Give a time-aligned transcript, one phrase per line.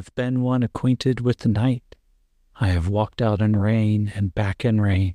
[0.00, 1.94] Have been one acquainted with the night.
[2.58, 5.14] I have walked out in rain and back in rain.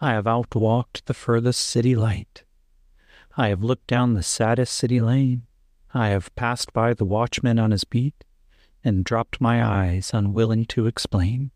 [0.00, 2.44] I have outwalked the furthest city light.
[3.36, 5.48] I have looked down the saddest city lane.
[5.92, 8.22] I have passed by the watchman on his beat
[8.84, 11.50] and dropped my eyes, unwilling to explain.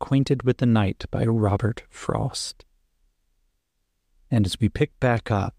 [0.00, 2.64] Acquainted with the Night by Robert Frost.
[4.30, 5.54] And as we pick back up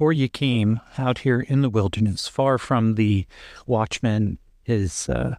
[0.00, 3.26] Poor came out here in the wilderness, far from the
[3.66, 5.36] watchmen, his uh,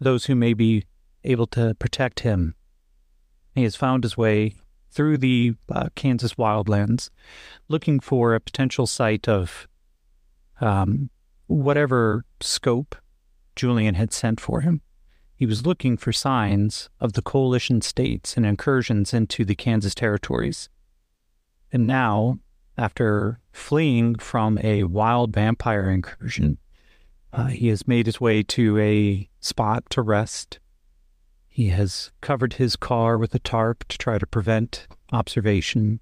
[0.00, 0.84] those who may be
[1.22, 2.56] able to protect him,
[3.54, 4.56] he has found his way
[4.90, 7.10] through the uh, Kansas wildlands,
[7.68, 9.68] looking for a potential site of
[10.60, 11.08] um,
[11.46, 12.96] whatever scope
[13.54, 14.80] Julian had sent for him.
[15.36, 20.68] He was looking for signs of the coalition states and incursions into the Kansas territories.
[21.70, 22.40] And now,
[22.76, 26.58] after fleeing from a wild vampire incursion,
[27.32, 30.58] uh, he has made his way to a spot to rest
[31.54, 36.00] he has covered his car with a tarp to try to prevent observation.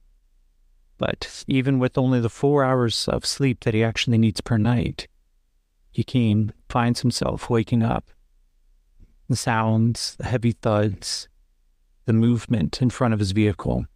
[0.97, 5.09] But even with only the four hours of sleep that he actually needs per night,
[5.93, 8.13] Yakim finds himself waking up.
[9.29, 11.29] The sounds, the heavy thuds,
[12.05, 13.87] the movement in front of his vehicle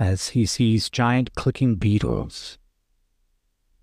[0.00, 2.56] as he sees giant clicking beetles,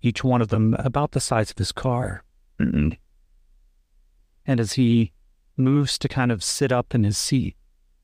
[0.02, 2.24] each one of them about the size of his car.
[2.58, 2.96] and
[4.60, 5.12] as he
[5.56, 7.54] moves to kind of sit up in his seat,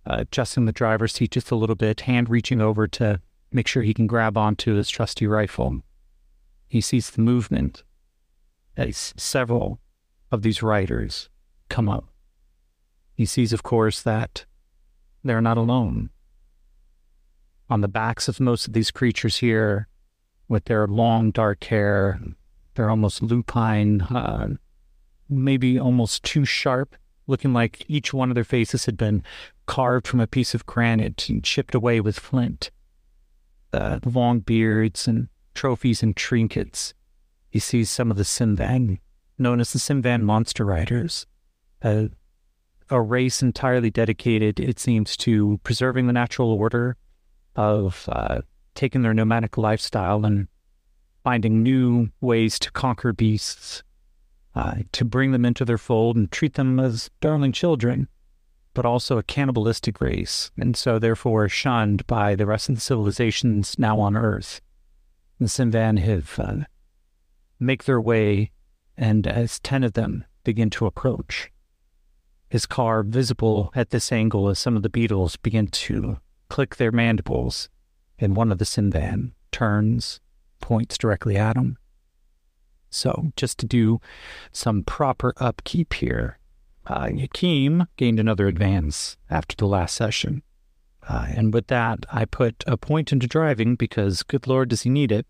[0.07, 3.83] uh, adjusting the driver's seat just a little bit, hand reaching over to make sure
[3.83, 5.83] he can grab onto his trusty rifle.
[6.69, 7.83] He sees the movement
[8.77, 9.81] as several
[10.31, 11.31] of these riders
[11.69, 12.05] come up.
[13.15, 14.45] He sees, of course, that
[15.25, 16.11] they're not alone.
[17.71, 19.89] On the backs of most of these creatures here,
[20.49, 22.21] with their long dark hair,
[22.75, 24.49] they're almost lupine, uh,
[25.29, 29.23] maybe almost too sharp looking like each one of their faces had been
[29.67, 32.71] carved from a piece of granite and chipped away with flint.
[33.71, 36.95] The long beards and trophies and trinkets.
[37.51, 38.99] He sees some of the Simvan,
[39.39, 41.27] known as the Simvan Monster Riders,
[41.83, 42.11] a,
[42.91, 46.97] a race entirely dedicated, it seems, to preserving the natural order
[47.57, 48.41] of uh,
[48.75, 50.49] taking their nomadic lifestyle and
[51.23, 53.83] finding new ways to conquer beasts
[54.55, 58.09] uh, to bring them into their fold and treat them as darling children,
[58.73, 63.79] but also a cannibalistic race, and so therefore shunned by the rest of the civilizations
[63.79, 64.61] now on Earth.
[65.41, 66.57] The Simvan have uh,
[67.59, 68.53] make their way,
[68.97, 71.51] and as ten of them begin to approach,
[72.49, 76.19] his car visible at this angle as some of the beetles begin to
[76.49, 77.69] click their mandibles,
[78.19, 80.21] and one of the Simvan turns,
[80.61, 81.77] points directly at him,
[82.95, 84.01] so, just to do
[84.53, 86.39] some proper upkeep here,
[86.87, 87.11] uh,
[87.41, 90.45] gained another advance after the last session.
[91.09, 94.91] Uh, and with that, I put a point into driving because, good Lord, does he
[94.91, 95.27] need it?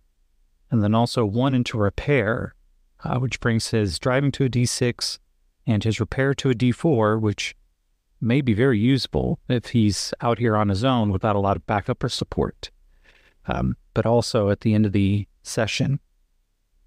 [0.70, 2.54] And then also one into repair,
[3.02, 5.18] uh, which brings his driving to a D6
[5.66, 7.56] and his repair to a D4, which
[8.24, 11.66] may be very usable if he's out here on his own without a lot of
[11.66, 12.70] backup or support.
[13.46, 16.00] Um, but also at the end of the session,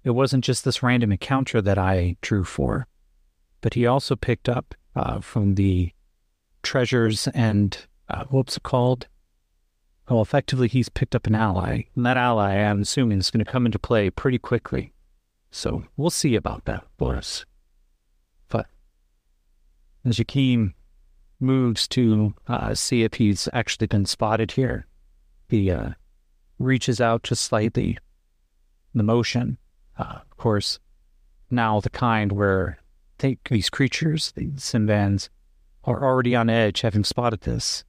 [0.04, 2.86] it wasn't just this random encounter that I drew for,
[3.60, 5.92] but he also picked up uh, from the
[6.62, 9.06] treasures and uh, what's it called?
[10.08, 13.50] Well, effectively, he's picked up an ally, and that ally, I'm assuming, is going to
[13.50, 14.94] come into play pretty quickly.
[15.50, 17.44] So we'll see about that, Boris.
[18.48, 18.66] But
[20.06, 20.72] as Yakim
[21.40, 24.86] moves to uh, see if he's actually been spotted here,
[25.48, 25.90] he uh,
[26.58, 27.98] reaches out just slightly.
[28.94, 29.58] The motion
[29.98, 30.78] uh, of course,
[31.50, 32.78] now the kind where
[33.18, 35.28] think these creatures, the Simvans,
[35.84, 37.84] are already on edge, having spotted this.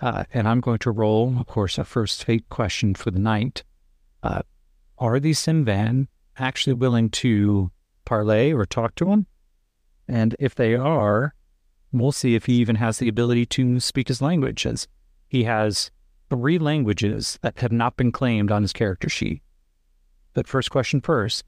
[0.00, 3.64] Uh, and I'm going to roll, of course, a first fate question for the night.
[4.22, 4.42] Uh,
[4.98, 7.70] are these Simvan actually willing to
[8.04, 9.26] parlay or talk to him?
[10.06, 11.34] And if they are,
[12.00, 14.88] we'll see if he even has the ability to speak his language, as
[15.28, 15.90] he has
[16.30, 19.42] three languages that have not been claimed on his character sheet.
[20.32, 21.44] But first question first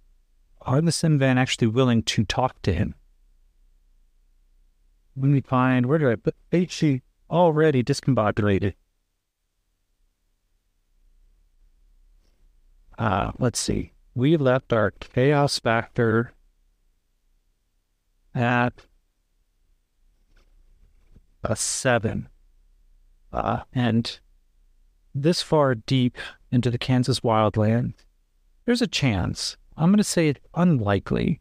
[0.62, 2.94] are the Simvan actually willing to talk to him?
[5.16, 8.74] Let me find, where did I put HC already discombobulated?
[12.98, 13.92] Uh, let's see.
[14.14, 16.32] We left our chaos factor
[18.34, 18.72] at
[21.50, 22.28] a seven.
[23.32, 24.18] Uh, and
[25.14, 26.16] this far deep
[26.50, 27.94] into the Kansas wildland,
[28.64, 31.40] there's a chance I'm going to say it unlikely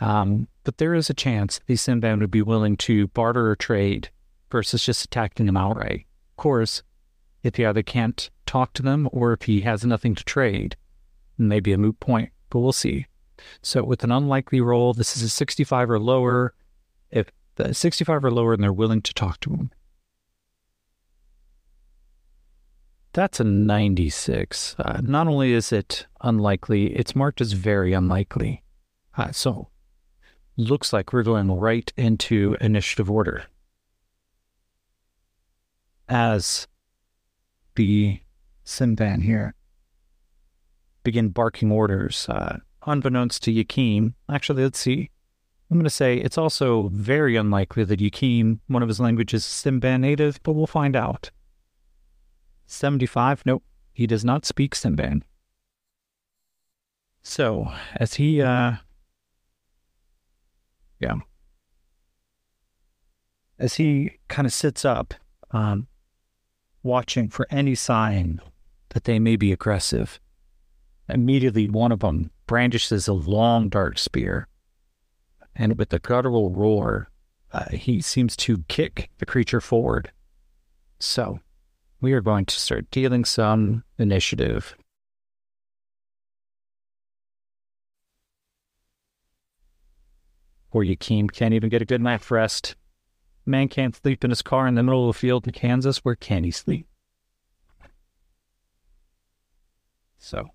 [0.00, 4.08] um, but there is a chance the Simvan would be willing to barter or trade
[4.50, 6.06] versus just attacking them outright.
[6.30, 6.82] Of course,
[7.42, 10.76] if he either can't talk to them or if he has nothing to trade,
[11.38, 13.06] maybe a moot point, but we'll see.
[13.62, 16.54] So with an unlikely roll, this is a 65 or lower.
[17.60, 19.70] If 65 or lower and they're willing to talk to him.
[23.12, 24.76] That's a 96.
[24.78, 28.62] Uh, not only is it unlikely, it's marked as very unlikely.
[29.16, 29.68] Uh, so
[30.56, 33.44] looks like we're going right into initiative order.
[36.08, 36.68] As
[37.74, 38.20] the
[38.64, 39.54] Simvan here
[41.02, 44.14] begin barking orders, uh, unbeknownst to Yakim.
[44.30, 45.10] Actually, let's see.
[45.70, 49.46] I'm going to say it's also very unlikely that Yakim, one of his languages, is
[49.46, 51.30] Simvan native, but we'll find out.
[52.66, 53.62] 75, nope,
[53.92, 55.22] he does not speak Simvan.
[57.22, 58.74] So, as he, uh,
[60.98, 61.16] yeah,
[63.58, 65.14] as he kind of sits up,
[65.52, 65.86] um,
[66.82, 68.40] watching for any sign
[68.90, 70.18] that they may be aggressive,
[71.08, 74.48] immediately one of them brandishes a long dark spear,
[75.60, 77.10] and with a guttural roar,
[77.52, 80.10] uh, he seems to kick the creature forward.
[80.98, 81.40] So,
[82.00, 84.74] we are going to start dealing some initiative.
[90.72, 92.74] Poor Yakim can't even get a good night's rest.
[93.44, 95.98] Man can't sleep in his car in the middle of a field in Kansas.
[95.98, 96.86] Where can he sleep?
[100.16, 100.48] So,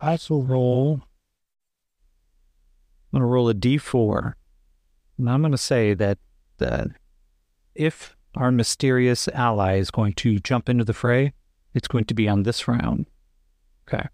[0.00, 1.00] I will roll.
[3.12, 4.34] I'm going to roll a d4.
[5.18, 6.18] And I'm going to say that,
[6.58, 6.88] that
[7.74, 11.32] if our mysterious ally is going to jump into the fray,
[11.74, 13.06] it's going to be on this round.
[13.88, 14.06] Okay.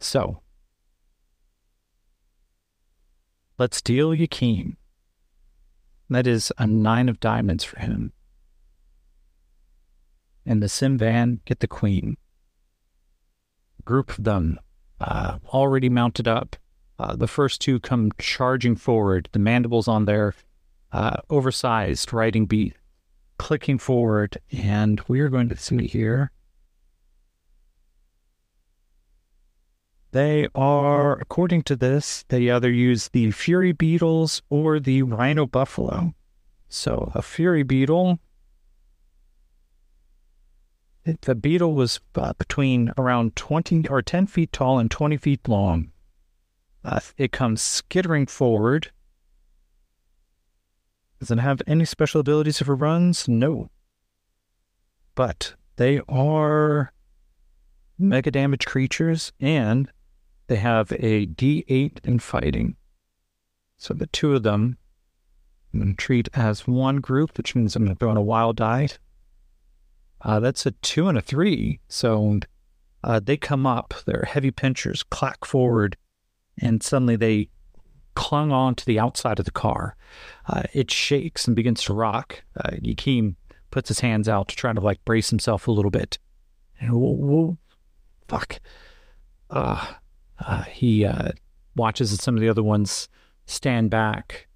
[0.00, 0.42] So,
[3.58, 4.76] let's deal Yakim.
[6.10, 8.12] That is a nine of diamonds for him.
[10.44, 12.16] And the Simvan get the queen
[13.88, 14.60] group of them
[15.00, 16.56] uh, already mounted up.
[16.98, 20.34] Uh, the first two come charging forward, the mandibles on their
[20.92, 22.74] uh, oversized riding beat,
[23.38, 24.36] clicking forward.
[24.52, 26.30] And we are going to see here.
[30.10, 36.12] They are, according to this, they either use the Fury Beetles or the Rhino Buffalo.
[36.68, 38.18] So a Fury Beetle
[41.22, 45.90] the beetle was uh, between around 20 or 10 feet tall and 20 feet long.
[46.84, 48.90] Uh, it comes skittering forward.
[51.18, 53.26] Does it have any special abilities if it runs?
[53.26, 53.70] No.
[55.14, 56.92] But they are
[57.98, 59.90] mega damage creatures and
[60.46, 62.76] they have a D8 in fighting.
[63.76, 64.78] So the two of them
[65.72, 68.22] I'm going to treat as one group, which means I'm going to throw in a
[68.22, 68.88] wild die
[70.22, 71.80] uh, that's a two and a three.
[71.88, 72.40] So
[73.04, 75.96] uh, they come up, they're heavy pinchers, clack forward,
[76.60, 77.48] and suddenly they
[78.14, 79.96] clung on to the outside of the car.
[80.46, 82.42] Uh, it shakes and begins to rock.
[82.56, 83.36] Uh, Yakim
[83.70, 86.18] puts his hands out to try to like brace himself a little bit.
[86.80, 87.58] And whoa, whoa,
[88.26, 88.60] fuck.
[89.50, 89.86] Uh,
[90.40, 91.30] uh, he uh,
[91.76, 93.08] watches as some of the other ones
[93.46, 94.48] stand back,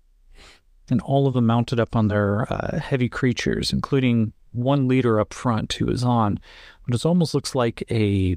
[0.90, 5.34] and all of them mounted up on their uh, heavy creatures, including one leader up
[5.34, 6.38] front who is on
[6.84, 8.36] what it almost looks like a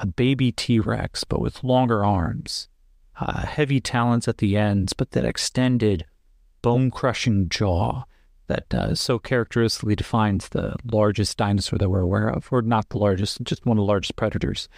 [0.00, 2.68] a baby T Rex, but with longer arms,
[3.20, 6.04] uh, heavy talons at the ends, but that extended,
[6.62, 8.04] bone crushing jaw
[8.46, 12.98] that uh, so characteristically defines the largest dinosaur that we're aware of, or not the
[12.98, 14.68] largest, just one of the largest predators.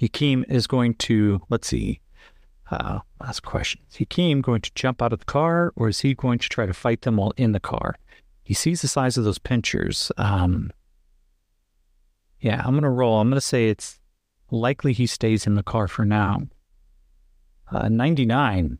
[0.00, 2.00] Yakim is going to, let's see,
[2.70, 3.80] uh, last question.
[3.90, 6.66] Is Yakim going to jump out of the car, or is he going to try
[6.66, 7.96] to fight them while in the car?
[8.50, 10.10] He sees the size of those pinchers.
[10.16, 10.72] Um,
[12.40, 13.20] yeah, I'm going to roll.
[13.20, 14.00] I'm going to say it's
[14.50, 16.42] likely he stays in the car for now.
[17.70, 18.78] Uh, 99,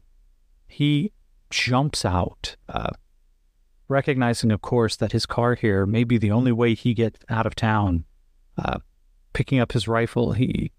[0.66, 1.12] he
[1.50, 2.90] jumps out, uh,
[3.86, 7.46] recognizing, of course, that his car here may be the only way he gets out
[7.46, 8.02] of town.
[8.58, 8.80] Uh,
[9.34, 10.72] picking up his rifle, he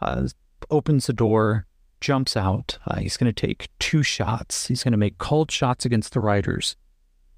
[0.00, 0.26] uh,
[0.70, 1.66] opens the door,
[2.00, 2.78] jumps out.
[2.86, 4.68] Uh, he's going to take two shots.
[4.68, 6.74] He's going to make cold shots against the riders.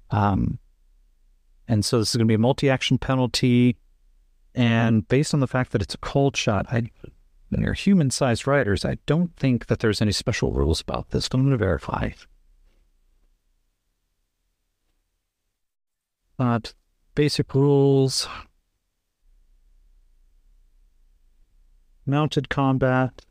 [0.09, 0.59] Um,
[1.67, 3.77] and so this is going to be a multi-action penalty.
[4.55, 6.89] And based on the fact that it's a cold shot, I
[7.49, 8.83] they're human-sized riders.
[8.83, 11.29] I don't think that there's any special rules about this.
[11.31, 12.09] I'm going to verify.
[16.35, 16.73] But
[17.13, 18.27] basic rules.
[22.05, 23.25] mounted combat.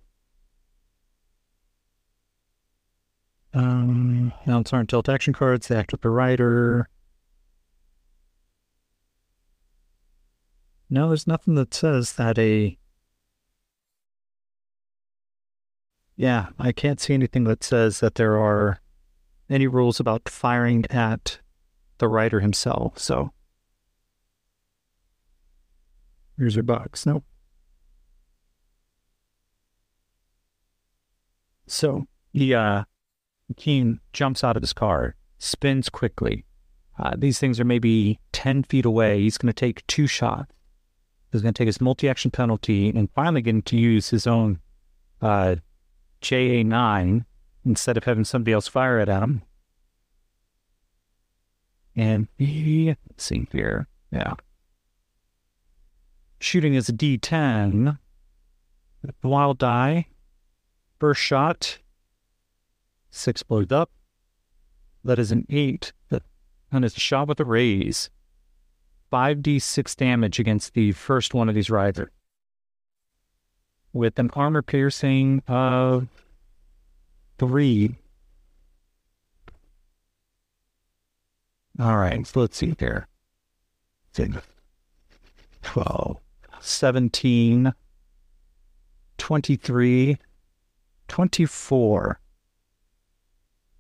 [3.55, 5.69] Um, mounts aren't dealt action cards.
[5.69, 6.89] They act with the rider.
[10.93, 12.77] No, there's nothing that says that a.
[16.17, 18.79] Yeah, I can't see anything that says that there are
[19.49, 21.41] any rules about firing at
[21.97, 22.99] the writer himself.
[22.99, 23.33] So
[26.37, 27.07] here's your box.
[27.07, 27.25] Nope.
[31.67, 32.85] So he uh
[33.57, 36.45] Keen jumps out of his car, spins quickly.
[36.99, 39.23] Uh, these things are maybe 10 feet away.
[39.23, 40.53] He's going to take two shots.
[41.33, 44.61] He's going to take his multi action penalty and finally getting to use his own
[45.23, 45.57] uh,
[46.21, 47.25] JA9
[47.65, 49.43] instead of having somebody else fire it at him.
[51.97, 53.87] And he, see here.
[54.11, 54.35] Yeah.
[56.39, 57.99] Shooting is a D10.
[59.23, 60.07] Wild die.
[61.01, 61.79] First shot.
[63.11, 63.91] Six blows up.
[65.03, 65.93] That is an eight.
[66.75, 68.09] And it's a shot with a raise.
[69.13, 72.09] 5d6 damage against the first one of these riders.
[73.93, 76.09] With an armor piercing of
[77.39, 77.97] three.
[81.79, 83.07] All right, so let's see here.
[85.63, 86.19] 12,
[86.61, 87.75] 17,
[89.19, 90.19] 23,
[91.09, 92.21] 24.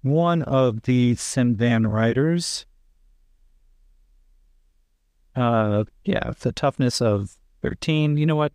[0.02, 2.66] One of the Simvan riders
[5.36, 8.16] uh, yeah, the toughness of 13.
[8.16, 8.52] You know what?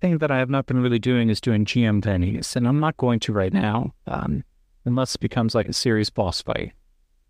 [0.00, 2.96] thing that I have not been really doing is doing GM bennies, and I'm not
[2.96, 4.44] going to right now, um,
[4.84, 6.72] unless it becomes like a serious boss fight.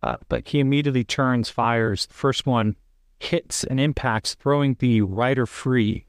[0.03, 2.07] Uh, but he immediately turns, fires.
[2.07, 2.77] The first one
[3.19, 6.07] hits and impacts, throwing the rider free.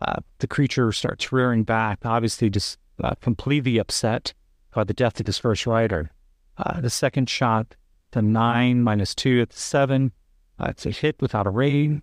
[0.00, 4.32] Uh, the creature starts rearing back, obviously just uh, completely upset
[4.74, 6.10] by the death of his first rider.
[6.56, 7.74] Uh, the second shot,
[8.12, 10.12] the nine minus two at the seven,
[10.58, 12.02] uh, it's a hit without a rating.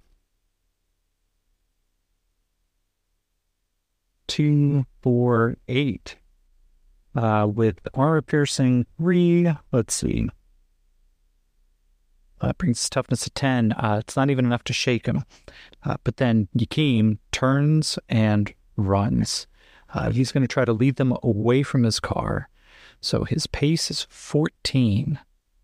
[4.27, 6.17] Two, four, eight.
[7.15, 9.51] Uh, with armor piercing three.
[9.71, 10.29] Let's see.
[12.41, 13.73] That brings toughness to 10.
[13.73, 15.23] Uh, it's not even enough to shake him.
[15.83, 19.47] Uh, but then Yakim turns and runs.
[19.93, 22.49] Uh, he's going to try to lead them away from his car.
[23.01, 25.19] So his pace is 14.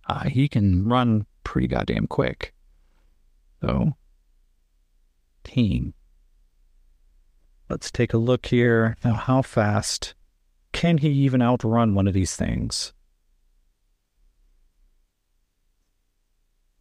[0.07, 2.54] Uh, he can run pretty goddamn quick.
[3.65, 3.93] So,
[5.43, 5.95] team.
[7.67, 8.95] Let's take a look here.
[9.03, 10.13] Now, how fast
[10.71, 12.93] can he even outrun one of these things?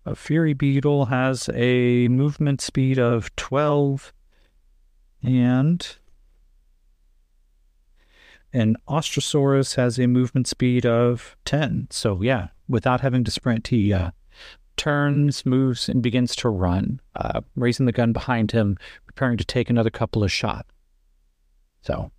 [0.05, 4.13] A Fury Beetle has a movement speed of 12
[5.23, 5.97] and
[8.53, 11.87] an Ostrosaurus has a movement speed of 10.
[11.89, 14.11] So, yeah, without having to sprint, he uh,
[14.77, 18.77] turns, moves, and begins to run, uh, raising the gun behind him,
[19.07, 20.69] preparing to take another couple of shots.
[21.83, 22.11] So,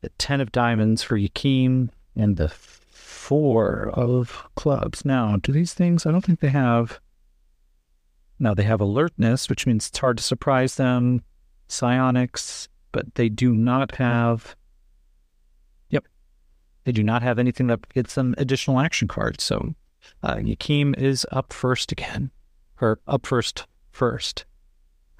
[0.00, 5.04] the 10 of diamonds for Yakim and the 4 of clubs.
[5.04, 7.00] Now, do these things, I don't think they have.
[8.38, 11.22] Now, they have alertness, which means it's hard to surprise them,
[11.68, 14.56] psionics, but they do not have.
[15.90, 16.06] Yep.
[16.84, 19.44] They do not have anything that gets them additional action cards.
[19.44, 19.74] So
[20.22, 22.30] uh, Yakim is up first again,
[22.80, 24.44] or up first first.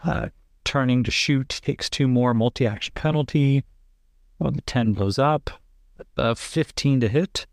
[0.02, 0.28] Uh,
[0.64, 3.64] turning to shoot takes two more multi action penalty.
[4.38, 5.50] Well, the 10 blows up.
[6.16, 7.46] Uh, 15 to hit.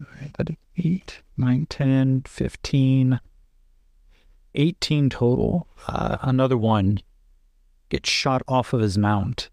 [0.00, 3.20] All right, that is 8, 9, 10, 15,
[4.54, 5.68] 18 total.
[5.88, 6.98] Uh, another one
[7.88, 9.50] gets shot off of his mount.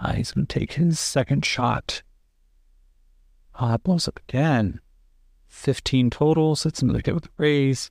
[0.00, 2.02] Uh, he's going to take his second shot.
[3.60, 4.80] Oh, that blows up again.
[5.48, 7.90] 15 total, it's another hit with a raise.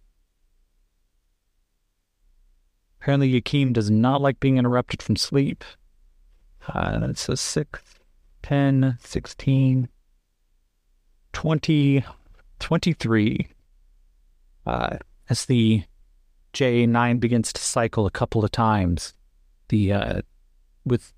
[3.00, 5.64] Apparently, Yakim does not like being interrupted from sleep.
[6.68, 7.82] Uh, that's a 6,
[8.42, 9.90] 10, 16,
[11.32, 12.06] 20,
[12.60, 13.48] 23.
[14.66, 14.98] Uh,
[15.30, 15.84] as the
[16.54, 19.14] J9 begins to cycle a couple of times,
[19.70, 20.22] the uh,
[20.86, 21.14] with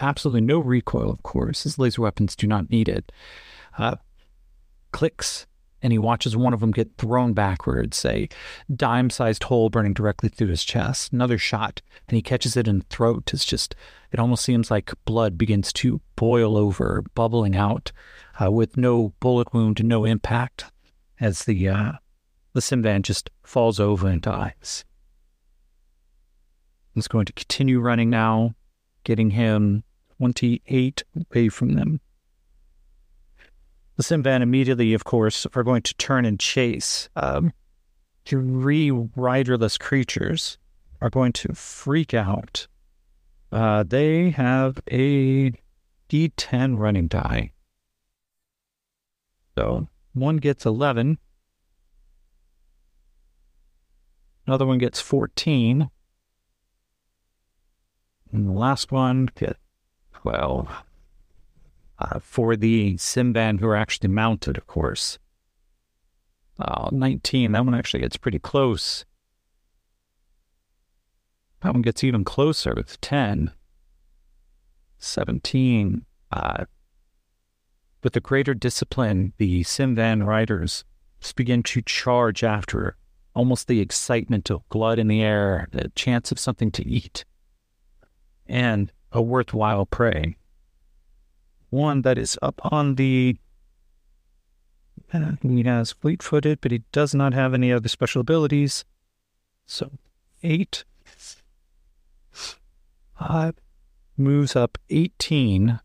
[0.00, 1.64] absolutely no recoil, of course.
[1.64, 3.12] His laser weapons do not need it.
[3.78, 3.96] Uh,
[4.92, 5.46] clicks,
[5.82, 8.28] and he watches one of them get thrown backwards, a
[8.74, 11.12] dime sized hole burning directly through his chest.
[11.12, 13.32] Another shot, and he catches it in the throat.
[13.34, 13.74] It's just,
[14.12, 17.90] it almost seems like blood begins to boil over, bubbling out,
[18.40, 20.66] uh, with no bullet wound no impact
[21.20, 21.92] as the uh,
[22.52, 24.84] the Simvan just falls over and dies.
[26.94, 28.54] It's going to continue running now,
[29.04, 29.84] getting him
[30.18, 32.00] 28 away from them.
[33.96, 37.08] The Simvan immediately, of course, are going to turn and chase.
[37.16, 37.52] Um,
[38.24, 40.58] three riderless creatures
[41.00, 42.66] are going to freak out.
[43.50, 45.52] Uh, they have a
[46.08, 47.52] d10 running die.
[49.58, 51.18] So one gets 11.
[54.46, 55.90] Another one gets 14.
[58.32, 59.58] And the last one gets
[60.14, 60.68] 12.
[61.98, 65.18] Uh, for the Simvan who are actually mounted, of course.
[66.58, 69.04] Uh, 19, that one actually gets pretty close.
[71.60, 73.52] That one gets even closer with 10.
[74.98, 76.04] 17.
[76.32, 76.64] Uh,
[78.02, 80.84] with the greater discipline, the Simvan riders
[81.36, 82.96] begin to charge after
[83.34, 87.24] almost the excitement of blood in the air, the chance of something to eat,
[88.46, 90.36] and a worthwhile prey.
[91.70, 93.36] One that is up on the.
[95.42, 98.84] He has fleet footed, but he does not have any other special abilities.
[99.66, 99.90] So,
[100.42, 100.84] eight.
[103.20, 103.52] Uh,
[104.16, 105.78] moves up 18 uh,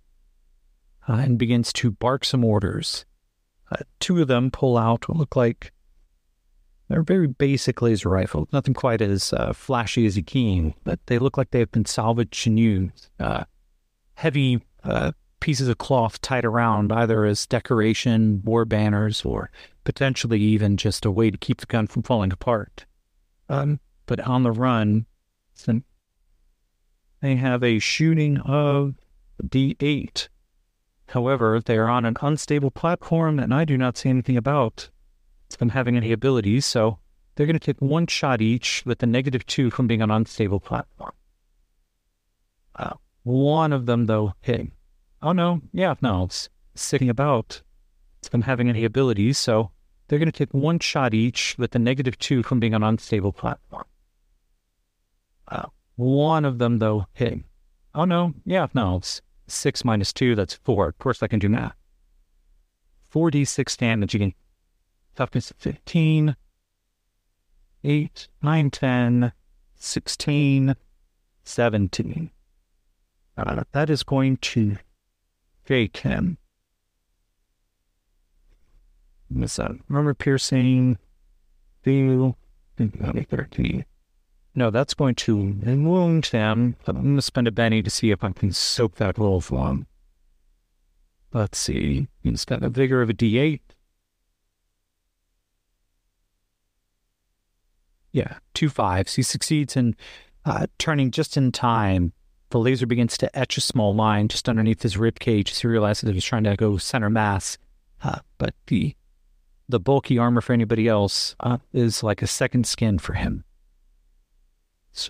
[1.07, 3.05] and begins to bark some orders.
[3.71, 5.71] Uh, two of them pull out what look like
[6.87, 11.19] they're very basic laser rifles, nothing quite as uh, flashy as a Keen, but they
[11.19, 13.09] look like they've been salvaged and used.
[13.19, 13.43] Uh,
[14.15, 19.51] heavy uh, pieces of cloth tied around either as decoration, war banners, or
[19.83, 22.85] potentially even just a way to keep the gun from falling apart.
[23.49, 25.05] Um, but on the run,
[27.21, 28.95] they have a shooting of
[29.43, 30.27] D8
[31.09, 34.89] However, they are on an unstable platform, and I do not see anything about
[35.55, 36.99] them having any abilities, so
[37.35, 40.59] they're going to take one shot each with a negative two from being an unstable
[40.59, 41.13] platform.
[42.75, 44.67] Uh, one of them, though, hit.
[45.21, 45.61] Oh, no.
[45.71, 47.61] Yeah, no, it's sitting about.
[48.31, 49.71] Them having any abilities, so
[50.07, 53.31] they're going to take one shot each with a negative two from being an unstable
[53.31, 53.85] platform.
[55.47, 57.39] Uh, one of them, though, hit.
[57.95, 58.33] Oh, no.
[58.43, 60.89] Yeah, no, it's Six minus two, that's four.
[60.89, 61.75] Of course, I can do math.
[63.13, 64.33] 4d6 damage again.
[65.17, 66.35] Toughness 15,
[67.83, 69.31] 8, 9, 10,
[69.75, 70.75] 16,
[71.43, 72.31] 17.
[73.35, 74.77] Uh, that is going to
[75.63, 76.37] fake him.
[79.27, 79.71] Miss that.
[79.89, 80.99] Remember piercing,
[81.81, 82.37] feel,
[82.77, 83.85] 13.
[84.53, 86.75] No, that's going to wound them.
[86.85, 89.87] I'm going to spend a Benny to see if I can soak that for him.
[91.33, 92.07] Let's see.
[92.35, 93.61] Spend a vigor of a D8.
[98.17, 99.13] Yeah, two fives.
[99.13, 99.95] He succeeds in
[100.43, 102.13] uh, turning just in time.
[102.49, 105.67] The laser begins to etch a small line just underneath his rib cage as he
[105.67, 107.59] realizes he's trying to go center mass.
[108.01, 108.95] Uh, but the
[109.69, 113.43] the bulky armor for anybody else uh, is like a second skin for him.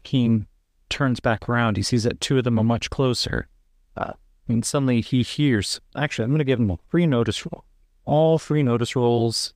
[0.03, 0.45] Keen
[0.89, 1.77] turns back around.
[1.77, 3.47] He sees that two of them are much closer.
[3.95, 4.13] Uh,
[4.49, 7.63] and suddenly he hears, actually, I'm going to give him a free notice roll.
[8.03, 9.53] All free notice rolls.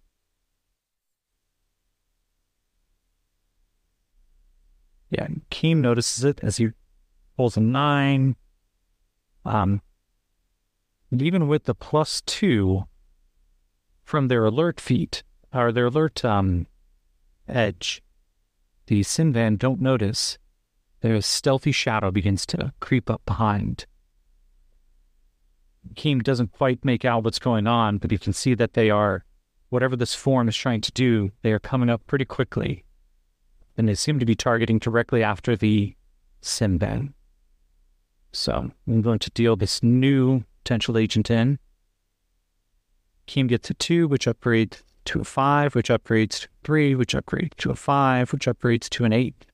[5.12, 6.70] Yeah, Keen notices it as he
[7.36, 8.38] pulls a nine.
[9.46, 9.82] Um,
[11.12, 12.86] even with the plus two
[14.04, 16.66] from their alert feat, or their alert um,
[17.48, 18.02] edge,
[18.88, 20.38] the Simvan don't notice,
[21.02, 23.86] their stealthy shadow begins to creep up behind.
[25.96, 29.26] Keem doesn't quite make out what's going on, but you can see that they are,
[29.70, 32.86] whatever this form is trying to do, they are coming up pretty quickly.
[33.82, 35.96] And they seem to be targeting directly after the
[36.44, 37.14] Simvan.
[38.32, 41.58] So I'm going to deal this new potential agent in.
[43.28, 47.56] Keem gets a two, which upgrades to a 5, which upgrades to 3, which upgrades
[47.56, 49.48] to a 5, which upgrades to an 8.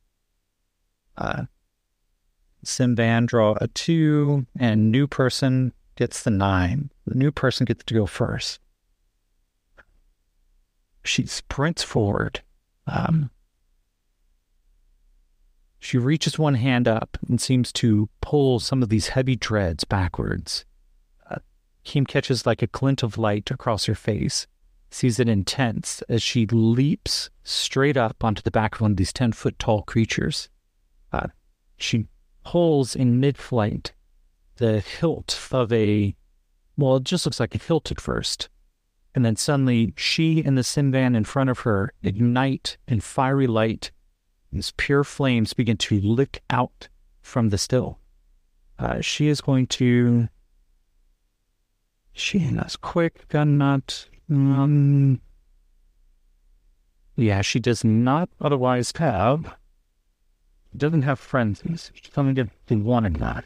[1.16, 1.44] Uh,
[2.66, 6.92] Simvan draw a 2, and new person gets the 9.
[7.06, 8.60] The new person gets to go first.
[11.06, 12.42] She sprints forward.
[12.88, 13.32] Um,
[15.80, 20.66] she reaches one hand up and seems to pull some of these heavy dreads backwards.
[21.30, 21.38] Uh,
[22.08, 24.48] catches like a glint of light across her face
[24.90, 29.14] sees it intense as she leaps straight up onto the back of one of these
[29.14, 30.50] 10 foot tall creatures.
[31.12, 31.28] Uh,
[31.78, 32.06] she
[32.44, 33.94] pulls in mid flight
[34.58, 36.16] the hilt of a,
[36.78, 38.50] well, it just looks like a hilt at first,
[39.14, 43.92] And then suddenly she and the Simvan in front of her ignite in fiery light.
[44.52, 46.88] These pure flames begin to lick out
[47.22, 48.00] from the still.
[48.80, 50.30] Uh, she is going to.
[52.14, 54.08] She has quick gun nut.
[54.30, 55.22] Um,
[57.16, 59.56] yeah, she does not otherwise have.
[60.76, 61.92] Doesn't have friends.
[61.94, 63.46] She's going to get one in that.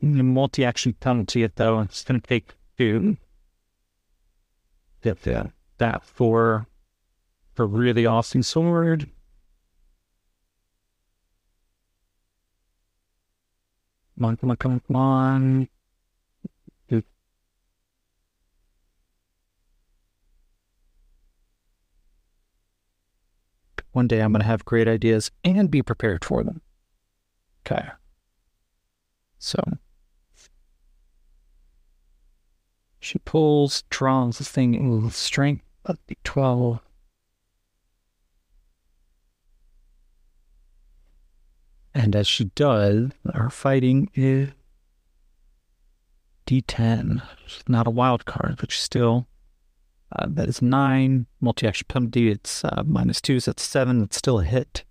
[0.00, 1.80] Multi action penalty it though.
[1.80, 3.16] It's going to take two.
[5.02, 5.50] Get that.
[5.78, 6.66] That for
[7.54, 9.08] for really awesome sword.
[14.16, 15.68] Come on, come on, come on, come on.
[23.94, 26.62] One day I'm going to have great ideas and be prepared for them.
[27.64, 27.90] Okay.
[29.38, 29.62] So
[32.98, 36.80] she pulls, draws the thing, strength of the 12.
[42.04, 44.50] And as she does, our fighting is
[46.46, 47.22] D10.
[47.46, 49.26] It's not a wild card, but she's still.
[50.12, 51.24] Uh, that is nine.
[51.40, 54.02] Multi action penalty, it's uh, minus two, so that's seven.
[54.02, 54.84] It's still a hit.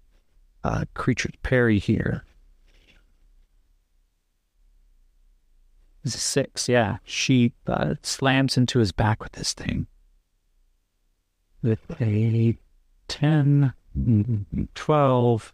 [0.64, 2.24] Uh, creature's parry here.
[6.04, 6.98] This is six, yeah.
[7.04, 9.86] She uh, slams into his back with this thing.
[11.62, 12.58] With a
[13.08, 13.74] 10,
[14.74, 15.54] 12,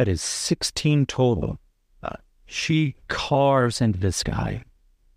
[0.00, 1.60] That is 16 total.
[2.02, 4.64] Uh, she carves into this guy.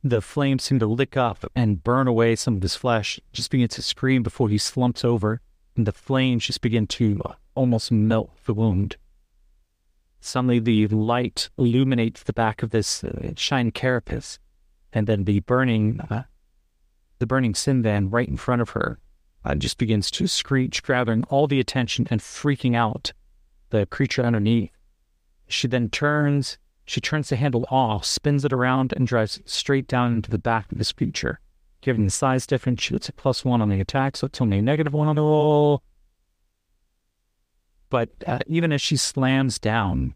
[0.04, 3.76] The flames seem to lick up and burn away some of his flesh, just begins
[3.76, 5.40] to scream before he slumps over,
[5.78, 8.98] and the flames just begin to uh, almost melt the wound.
[10.20, 14.38] Suddenly, the light illuminates the back of this uh, shiny carapace,
[14.92, 16.24] and then the burning, uh,
[17.20, 19.00] the burning Simvan right in front of her
[19.46, 23.14] uh, just begins to screech, gathering all the attention and freaking out
[23.74, 24.73] the creature underneath.
[25.48, 30.14] She then turns, she turns the handle off, spins it around, and drives straight down
[30.14, 31.40] into the back of this creature.
[31.82, 34.60] Given the size difference, she gets a plus one on the attack, so it's only
[34.60, 35.84] a negative one on the roll.
[37.90, 40.16] But uh, even as she slams down,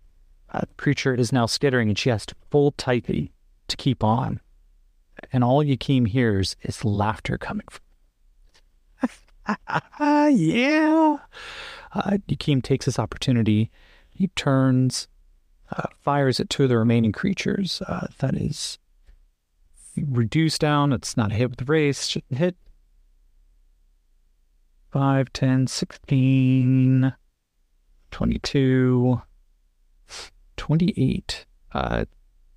[0.51, 3.33] uh, the creature is now skittering and she has to pull tightly
[3.67, 4.39] to keep on.
[5.33, 7.81] And all Yakim hears is laughter coming from.
[9.99, 11.17] yeah.
[11.93, 13.69] Uh, Yakim takes this opportunity.
[14.09, 15.07] He turns,
[15.75, 17.82] uh, fires at two of the remaining creatures.
[17.88, 18.77] Uh, that is
[19.95, 20.93] reduced down.
[20.93, 22.17] It's not hit with the race.
[22.30, 22.56] Hit
[24.91, 27.13] 5, 10, 16,
[28.12, 29.21] 22,
[30.56, 31.45] 28.
[31.73, 32.06] Uh,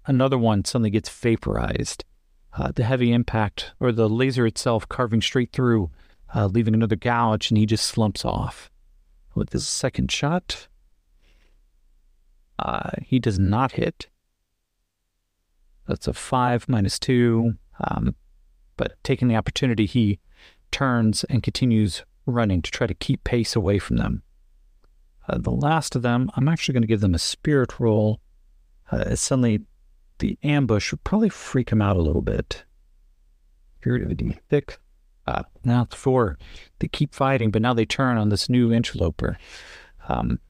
[0.07, 2.05] another one suddenly gets vaporized.
[2.53, 5.91] Uh, the heavy impact, or the laser itself carving straight through,
[6.35, 8.71] uh, leaving another gouge, and he just slumps off
[9.35, 10.67] with his second shot.
[12.61, 14.09] Uh, he does not hit.
[15.89, 17.55] That's a five minus two.
[17.81, 18.15] Um,
[18.77, 20.21] but taking the opportunity, he
[20.71, 24.23] turns and continues running to try to keep pace away from them.
[25.29, 28.21] Uh, the last of them, I'm actually going to give them a spirit roll.
[28.93, 29.63] Uh, suddenly,
[30.19, 32.65] the ambush would probably freak him out a little bit.
[33.81, 34.79] Spirit of a thick
[35.31, 36.39] uh, now it's four.
[36.81, 39.39] They keep fighting, but now they turn on this new interloper.
[40.09, 40.41] Um,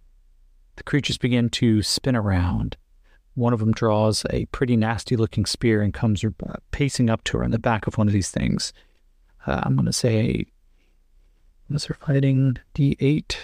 [0.81, 2.79] the creatures begin to spin around.
[3.35, 6.31] One of them draws a pretty nasty looking spear and comes uh,
[6.71, 8.73] pacing up to her on the back of one of these things.
[9.47, 10.47] Uh, I'm going to say,
[11.69, 13.37] unless they're fighting D8.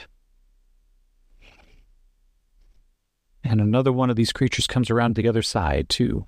[3.45, 6.25] And another one of these creatures comes around the other side to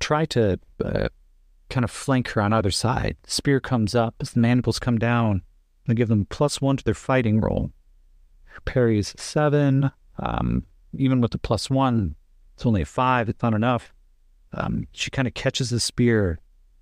[0.00, 1.08] try to uh,
[1.70, 3.16] kind of flank her on either side.
[3.26, 5.40] Spear comes up as the mandibles come down.
[5.86, 7.70] They give them plus one to their fighting roll.
[8.44, 9.92] Her parry is seven.
[10.18, 10.64] Um,
[10.96, 12.14] even with the plus one,
[12.54, 13.28] it's only a five.
[13.28, 13.92] It's not enough.
[14.52, 16.38] Um, she kind of catches the spear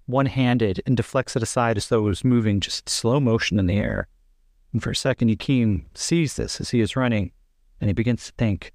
[0.06, 3.66] one handed and deflects it aside as though it was moving just slow motion in
[3.66, 4.06] the air.
[4.72, 7.32] And for a second, Yakim sees this as he is running
[7.80, 8.72] and he begins to think,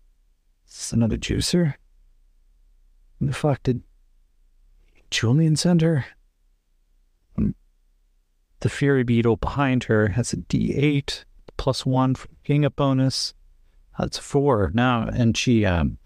[0.67, 1.75] Is this another juicer?
[3.19, 3.83] And the fuck did
[5.11, 6.05] Julian Center.
[7.37, 7.55] Um,
[8.61, 11.25] the Fury Beetle behind her has a D8
[11.57, 13.33] plus one for a bonus.
[13.99, 15.97] That's four now, and she um,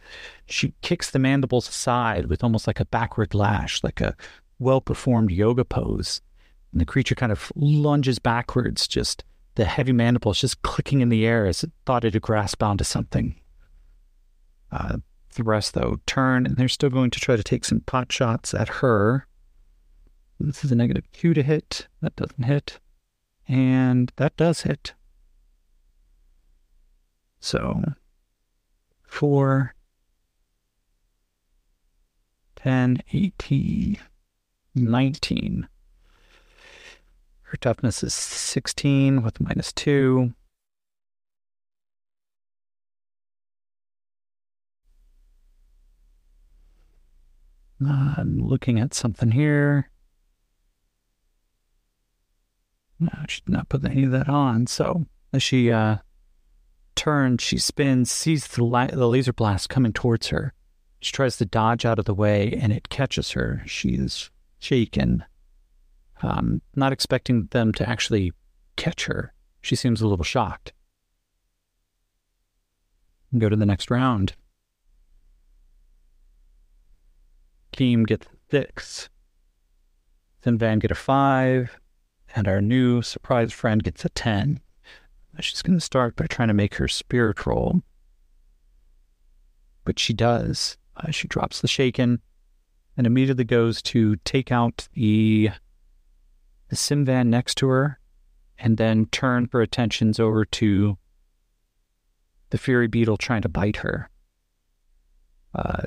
[0.47, 4.15] she kicks the mandibles aside with almost like a backward lash, like a
[4.57, 6.19] well performed yoga pose.
[6.71, 9.23] And the creature kind of lunges backwards, just
[9.55, 12.83] the heavy mandibles just clicking in the air as it thought it had grasped onto
[12.83, 13.39] something.
[14.71, 14.97] Uh,
[15.35, 18.55] the rest, though, turn and they're still going to try to take some pot shots
[18.55, 19.27] at her.
[20.39, 21.87] This is a negative two to hit.
[22.01, 22.79] That doesn't hit.
[23.47, 24.93] And that does hit.
[27.43, 27.83] So
[29.05, 29.75] four,
[32.55, 33.97] 10, 18,
[34.75, 35.67] 19.
[37.41, 40.33] Her toughness is 16 with minus two.
[47.85, 49.89] I'm looking at something here.
[53.01, 54.65] No, she's not putting any of that on.
[54.67, 55.97] So as she uh,
[56.95, 60.53] turns, she spins, sees the, la- the laser blast coming towards her.
[61.01, 63.61] She tries to dodge out of the way, and it catches her.
[63.65, 64.29] She is
[64.59, 65.25] shaken,
[66.21, 68.31] um, not expecting them to actually
[68.75, 69.33] catch her.
[69.61, 70.73] She seems a little shocked.
[73.37, 74.35] Go to the next round.
[77.75, 79.09] Keem gets six.
[80.43, 81.79] then Van get a five.
[82.35, 84.59] And our new surprise friend gets a 10.
[85.39, 87.81] She's going to start by trying to make her spirit roll.
[89.83, 90.77] But she does.
[90.95, 92.21] Uh, she drops the shaken
[92.95, 95.49] and immediately goes to take out the,
[96.69, 97.99] the Simvan next to her
[98.59, 100.97] and then turn her attentions over to
[102.51, 104.09] the Fury Beetle trying to bite her.
[105.55, 105.83] Uh,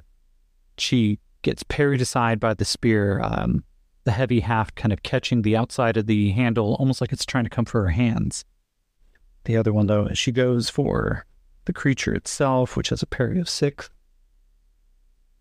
[0.77, 3.63] she gets parried aside by the spear, um,
[4.03, 7.45] the heavy haft kind of catching the outside of the handle, almost like it's trying
[7.45, 8.45] to come for her hands.
[9.47, 11.25] The other one, though, she goes for
[11.67, 13.89] the creature itself, which has a parry of six,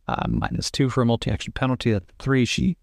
[0.08, 1.92] uh, minus two for a multi action penalty.
[1.92, 2.78] At three, she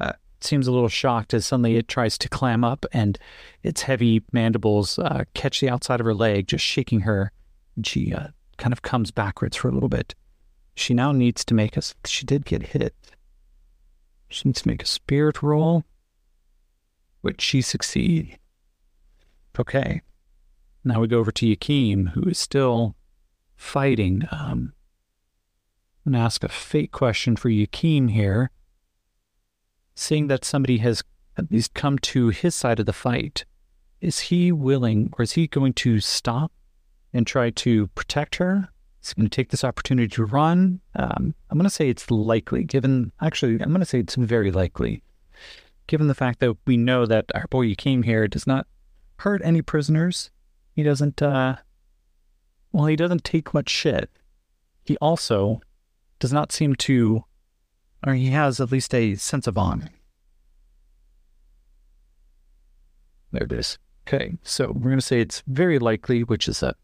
[0.00, 3.18] uh, seems a little shocked as suddenly it tries to clam up and
[3.62, 7.32] its heavy mandibles uh, catch the outside of her leg, just shaking her.
[7.76, 10.14] And she uh, kind of comes backwards for a little bit.
[10.74, 11.82] She now needs to make a.
[12.06, 12.94] She did get hit.
[14.30, 15.84] She needs to make a spirit roll,
[17.20, 18.38] which she succeeds.
[19.60, 20.00] Okay.
[20.84, 22.96] Now we go over to Yakim, who is still
[23.54, 24.26] fighting.
[24.32, 24.72] Um,
[26.04, 28.50] I'm going to ask a fate question for Yakim here.
[29.94, 31.04] Seeing that somebody has
[31.36, 33.44] at least come to his side of the fight,
[34.00, 36.50] is he willing or is he going to stop
[37.12, 38.68] and try to protect her?
[39.00, 40.80] He's going to take this opportunity to run.
[40.96, 44.50] Um, I'm going to say it's likely, given, actually, I'm going to say it's very
[44.50, 45.04] likely,
[45.86, 48.66] given the fact that we know that our boy came here does not
[49.18, 50.31] hurt any prisoners.
[50.74, 51.56] He doesn't, uh,
[52.72, 54.10] well, he doesn't take much shit.
[54.84, 55.60] He also
[56.18, 57.24] does not seem to,
[58.06, 59.90] or he has at least a sense of honor.
[63.32, 63.78] There it is.
[64.06, 66.74] Okay, so we're going to say it's very likely, which is a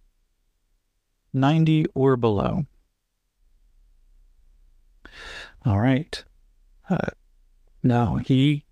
[1.32, 2.66] 90 or below.
[5.64, 6.24] All right.
[6.88, 7.08] Uh,
[7.82, 8.64] now he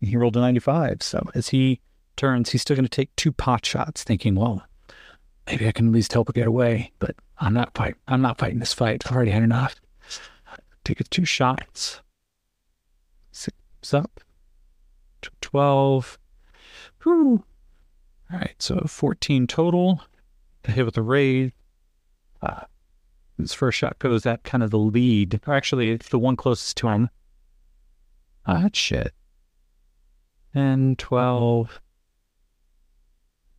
[0.00, 1.02] he rolled a 95.
[1.02, 1.80] So as he
[2.16, 4.62] turns, he's still going to take two pot shots, thinking, "Well,
[5.46, 7.96] maybe I can at least help get away." But I'm not fight.
[8.08, 9.02] I'm not fighting this fight.
[9.06, 9.76] I've already had enough.
[10.84, 12.00] Take two shots.
[13.32, 13.54] Six
[13.92, 14.20] up.
[15.40, 16.18] Twelve.
[17.02, 17.44] Whew.
[18.32, 20.00] All right, so 14 total.
[20.64, 21.52] To hit with a raid.
[22.42, 22.62] Uh,
[23.38, 26.76] his first shot goes at kind of the lead, or actually, it's the one closest
[26.78, 27.10] to him.
[28.46, 29.12] Ah, shit.
[30.54, 31.80] 10, 12,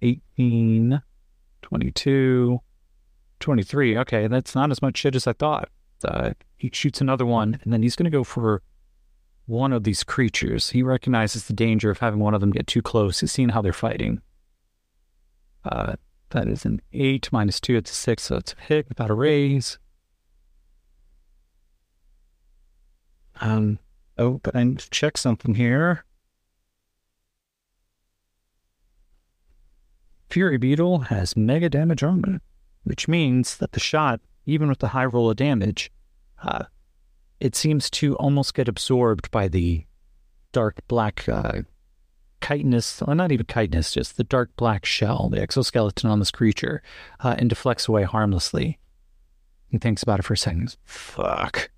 [0.01, 1.01] 18,
[1.62, 2.60] 22,
[3.39, 3.97] 23.
[3.97, 5.69] Okay, that's not as much shit as I thought.
[6.03, 8.62] Uh, he shoots another one, and then he's going to go for
[9.45, 10.69] one of these creatures.
[10.71, 13.21] He recognizes the danger of having one of them get too close.
[13.21, 14.21] He's seen how they're fighting.
[15.63, 15.95] Uh,
[16.29, 19.13] that is an 8 minus 2, it's a 6, so it's a hit without a
[19.13, 19.79] raise.
[23.39, 23.79] Um,
[24.17, 26.03] oh, but I need to check something here.
[30.29, 32.41] Fury Beetle has mega damage armor,
[32.83, 35.91] which means that the shot, even with the high roll of damage,
[36.43, 36.65] uh,
[37.39, 39.85] it seems to almost get absorbed by the
[40.51, 41.61] dark black uh,
[42.41, 46.81] chitinous, well, not even chitinous, just the dark black shell, the exoskeleton on this creature,
[47.19, 48.79] uh, and deflects away harmlessly.
[49.69, 50.75] He thinks about it for a second.
[50.83, 51.69] Fuck.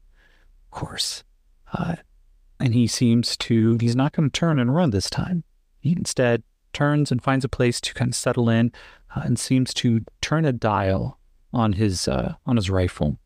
[0.66, 1.24] Of course.
[1.74, 1.98] Uh,
[2.60, 5.44] and he seems to, he's not going to turn and run this time.
[5.80, 8.72] He instead turns and finds a place to kind of settle in
[9.16, 11.20] uh, and seems to turn a dial
[11.54, 13.20] on his, uh, on his rifle.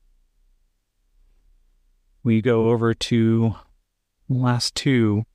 [2.24, 3.56] We go over to
[4.30, 5.26] last two.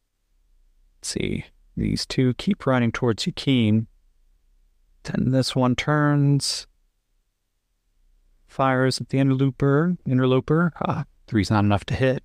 [0.98, 1.44] Let's see.
[1.76, 3.86] These two keep running towards Yakim.
[5.04, 6.66] Then this one turns,
[8.48, 9.96] fires at the interloper.
[10.06, 10.72] Interloper.
[10.86, 12.24] Ah, three's not enough to hit.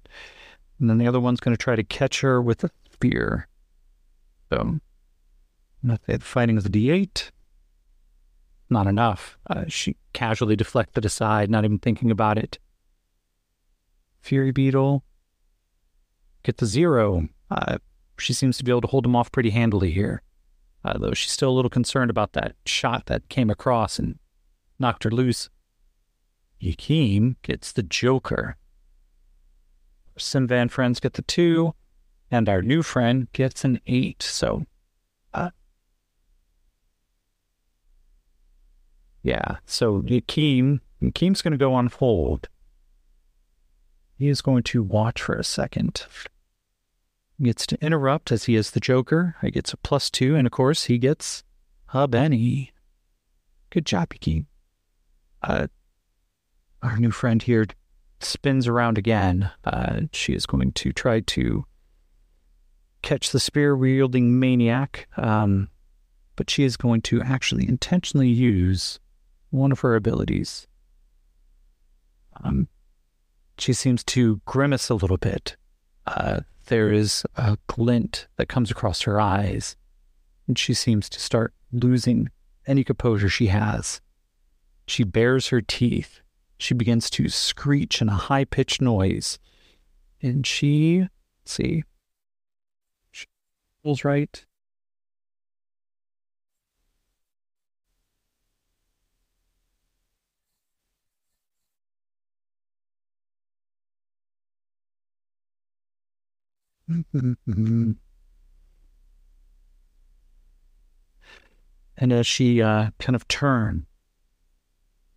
[0.80, 3.48] And then the other one's going to try to catch her with a spear.
[4.52, 4.80] So,
[6.20, 7.32] fighting is a d8.
[8.70, 9.38] Not enough.
[9.50, 12.60] Uh, she casually deflected aside, not even thinking about it.
[14.22, 15.04] Fury Beetle
[16.44, 17.28] gets the zero.
[17.52, 17.78] Uh,
[18.18, 20.22] she seems to be able to hold him off pretty handily here,
[20.86, 24.18] uh, though she's still a little concerned about that shot that came across and
[24.80, 25.50] knocked her loose.
[26.62, 28.56] Yakim gets the Joker.
[30.16, 31.74] Our Simvan friends get the two,
[32.32, 34.24] and our new friend gets an eight.
[34.24, 34.66] So,
[35.34, 35.50] uh,
[39.24, 39.58] yeah.
[39.66, 42.50] So Yakim, Yakim's going to go on hold.
[44.18, 46.06] He is going to watch for a second
[47.38, 49.36] He gets to interrupt as he is the Joker.
[49.42, 51.44] He gets a plus two, and of course, he gets
[51.94, 52.72] a Benny.
[53.70, 54.46] Good job, Yakim.
[55.42, 55.68] Uh,
[56.82, 57.66] our new friend here
[58.20, 59.50] spins around again.
[59.64, 61.66] Uh, she is going to try to
[63.02, 65.70] catch the spear wielding maniac, um,
[66.36, 69.00] but she is going to actually intentionally use
[69.54, 70.68] one of her abilities.
[72.44, 72.68] Um,
[73.58, 75.56] she seems to grimace a little bit.
[76.08, 79.76] Uh, there is a glint that comes across her eyes,
[80.48, 82.30] and she seems to start losing
[82.66, 84.02] any composure she has.
[84.88, 86.22] She bares her teeth.
[86.58, 89.38] She begins to screech in a high pitched noise.
[90.22, 91.08] And she,
[91.46, 91.84] see,
[93.12, 93.26] she
[93.84, 94.46] pulls right.
[106.88, 107.98] And
[111.98, 113.86] as she uh, kind of turn,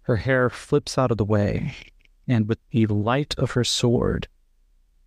[0.03, 1.75] her hair flips out of the way,
[2.29, 4.29] and with the light of her sword,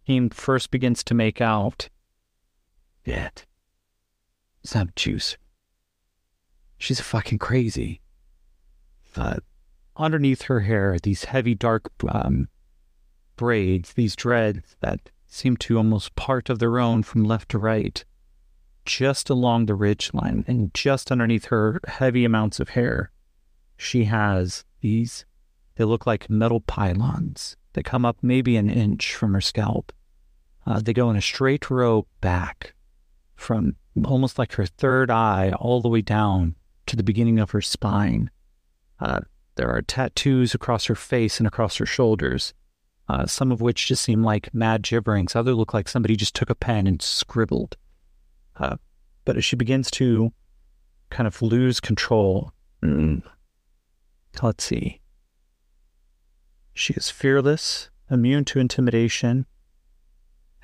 [0.03, 1.89] he first begins to make out.
[4.63, 5.37] It's not juice.
[6.77, 8.01] She's fucking crazy.
[9.15, 9.37] Uh,
[9.95, 12.49] underneath her hair, these heavy, dark um,
[13.35, 18.03] braids, these dreads that seem to almost part of their own from left to right,
[18.85, 23.11] just along the ridge line and just underneath her heavy amounts of hair.
[23.77, 25.25] She has these,
[25.75, 29.93] they look like metal pylons that come up maybe an inch from her scalp.
[30.65, 32.73] Uh, they go in a straight row back
[33.35, 36.55] from almost like her third eye all the way down
[36.87, 38.29] to the beginning of her spine.
[38.99, 39.21] Uh,
[39.55, 42.53] there are tattoos across her face and across her shoulders
[43.09, 45.35] uh, some of which just seem like mad gibberings.
[45.35, 47.75] Others look like somebody just took a pen and scribbled.
[48.55, 48.77] Uh,
[49.25, 50.31] but as she begins to
[51.09, 53.23] kind of lose control, mm,
[54.43, 55.01] let's see.
[56.73, 59.47] She is fearless, immune to intimidation,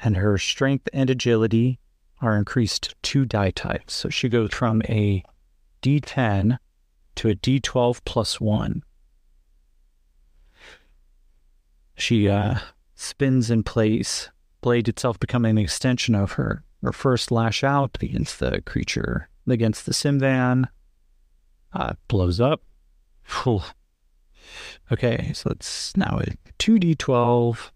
[0.04, 1.80] and her strength and agility
[2.22, 3.94] are increased two die types.
[3.94, 5.24] So she goes from a
[5.82, 6.60] D10
[7.16, 8.84] to a D12 plus one.
[11.96, 12.60] She uh,
[12.96, 14.30] spins in place,
[14.62, 16.64] blade itself becoming an extension of her.
[16.82, 20.66] Her first lash out against the creature, against the Simvan,
[21.74, 22.62] uh, blows up.
[24.92, 26.28] okay, so it's now a
[26.60, 27.72] 2d12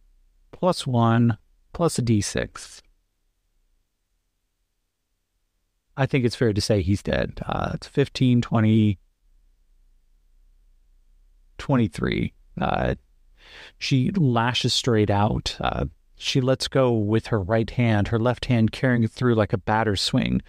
[0.51, 1.37] plus 1
[1.73, 2.81] plus a d6.
[5.97, 7.41] I think it's fair to say he's dead.
[7.45, 8.99] Uh, it's 15, 20,
[11.57, 12.33] 23.
[12.61, 12.95] Uh,
[13.77, 15.55] she lashes straight out.
[15.59, 15.85] Uh,
[16.17, 19.57] she lets go with her right hand, her left hand carrying it through like a
[19.57, 20.41] batter swing.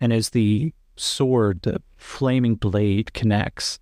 [0.00, 3.78] And as the sword, the flaming blade connects,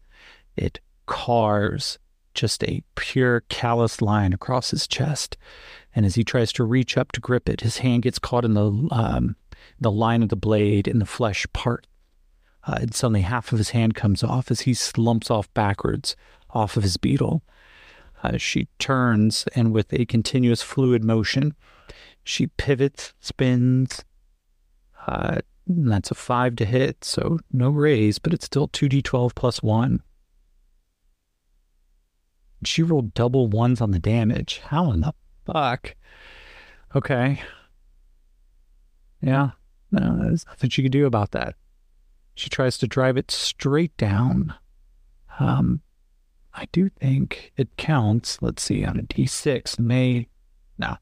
[0.56, 1.98] it carves
[2.32, 5.36] just a pure callous line across his chest.
[5.94, 8.54] And as he tries to reach up to grip it, his hand gets caught in
[8.54, 9.36] the um,
[9.80, 11.86] the line of the blade, and the flesh part.
[12.66, 16.16] Uh, and suddenly, half of his hand comes off as he slumps off backwards
[16.50, 17.42] off of his beetle.
[18.24, 21.54] Uh, she turns, and with a continuous fluid motion,
[22.22, 24.02] she pivots, spins.
[25.06, 30.02] Uh, that's a five to hit, so no raise, but it's still 2d12 plus one.
[32.64, 34.62] She rolled double ones on the damage.
[34.64, 35.12] How in the
[35.44, 35.94] fuck?
[36.96, 37.42] Okay.
[39.20, 39.50] Yeah,
[39.90, 41.56] no, there's nothing she can do about that.
[42.34, 44.54] She tries to drive it straight down.
[45.38, 45.82] Um,
[46.54, 48.40] I do think it counts.
[48.40, 50.28] Let's see, on a D6, may.
[50.78, 50.96] No.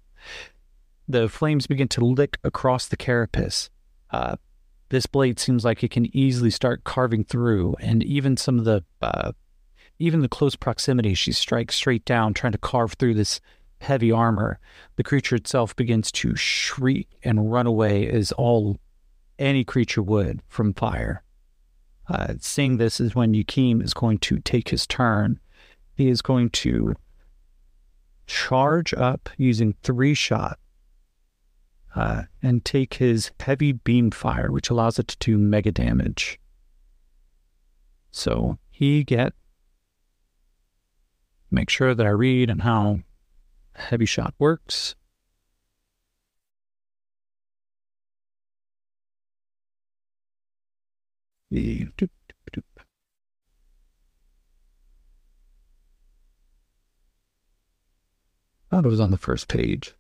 [1.09, 3.69] The flames begin to lick across the carapace.
[4.11, 4.37] Uh,
[4.89, 8.85] this blade seems like it can easily start carving through, and even some of the,
[9.01, 9.33] uh,
[9.99, 13.41] even the close proximity, she strikes straight down, trying to carve through this
[13.83, 14.59] heavy armor,
[14.97, 18.79] the creature itself begins to shriek and run away as all
[19.39, 21.23] any creature would from fire.
[22.09, 25.39] Uh, seeing this is when Yakim is going to take his turn.
[25.95, 26.95] He is going to
[28.27, 30.59] charge up using three shot
[31.95, 36.39] uh, and take his heavy beam fire, which allows it to do mega damage.
[38.11, 39.35] So he get
[41.51, 43.01] make sure that I read and how
[43.75, 44.95] heavy shot works.
[51.51, 51.89] The
[58.73, 59.93] Thought it was on the first page.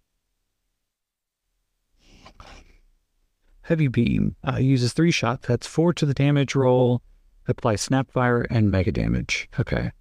[3.60, 5.46] Heavy Beam uh, uses three shots.
[5.46, 7.02] That's four to the damage roll,
[7.46, 9.50] apply Snapfire, and Mega Damage.
[9.60, 9.92] Okay.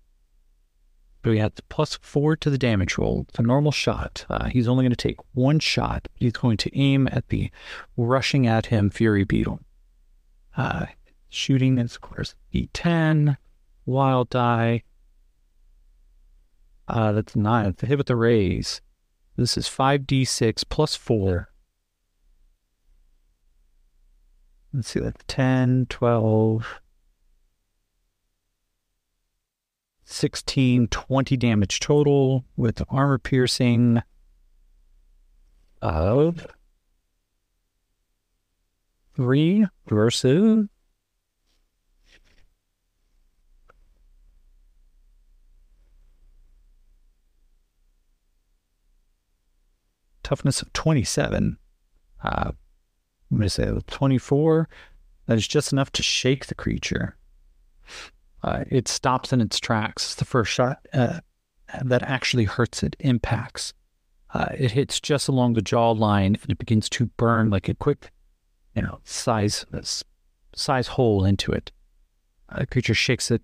[1.21, 3.25] But we have plus four to the damage roll.
[3.27, 4.25] It's a normal shot.
[4.29, 6.07] Uh, he's only going to take one shot.
[6.15, 7.51] He's going to aim at the
[7.97, 9.59] rushing at him Fury Beetle.
[10.55, 10.85] Uh,
[11.27, 13.35] shooting is, of course, D10,
[13.85, 14.83] Wild Die.
[16.91, 17.73] Uh, that's nine.
[17.77, 18.81] The hit with the raise.
[19.37, 21.47] This is 5d6 plus 4.
[24.73, 26.81] Let's see, that's 10, 12,
[30.03, 34.01] 16, 20 damage total with armor piercing
[35.81, 36.45] of
[39.15, 40.67] 3 versus
[50.31, 51.57] toughness of 27.
[52.23, 54.69] Uh, I'm going to say 24.
[55.25, 57.17] That is just enough to shake the creature.
[58.41, 60.05] Uh, it stops in its tracks.
[60.05, 61.19] It's the first shot uh,
[61.83, 63.73] that actually hurts it impacts.
[64.33, 68.09] Uh, it hits just along the jawline and it begins to burn like a quick,
[68.73, 69.65] you know, size
[70.55, 71.73] size hole into it.
[72.47, 73.41] Uh, the creature shakes it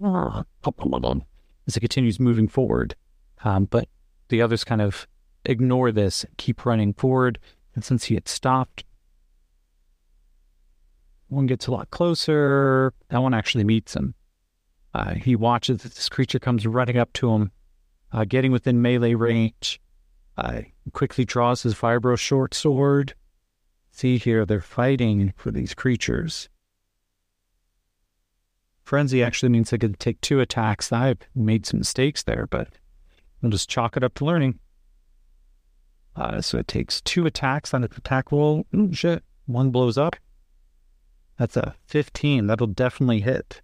[0.00, 2.94] as it continues moving forward.
[3.42, 3.88] Um, but
[4.28, 5.08] the others kind of
[5.44, 7.38] ignore this, keep running forward.
[7.74, 8.84] And since he had stopped,
[11.28, 12.92] one gets a lot closer.
[13.08, 14.14] That one actually meets him.
[14.94, 17.50] Uh, he watches this creature comes running up to him,
[18.12, 19.80] uh, getting within melee range.
[20.36, 23.14] Uh, quickly draws his vibro short sword.
[23.90, 26.48] See here, they're fighting for these creatures.
[28.82, 30.92] Frenzy actually means I could take two attacks.
[30.92, 32.68] I've made some mistakes there, but
[33.42, 34.58] I'll just chalk it up to learning.
[36.16, 38.66] Uh, so it takes two attacks on its attack roll.
[38.74, 39.24] Ooh, shit.
[39.46, 40.16] One blows up.
[41.38, 42.46] That's a 15.
[42.46, 43.60] That'll definitely hit.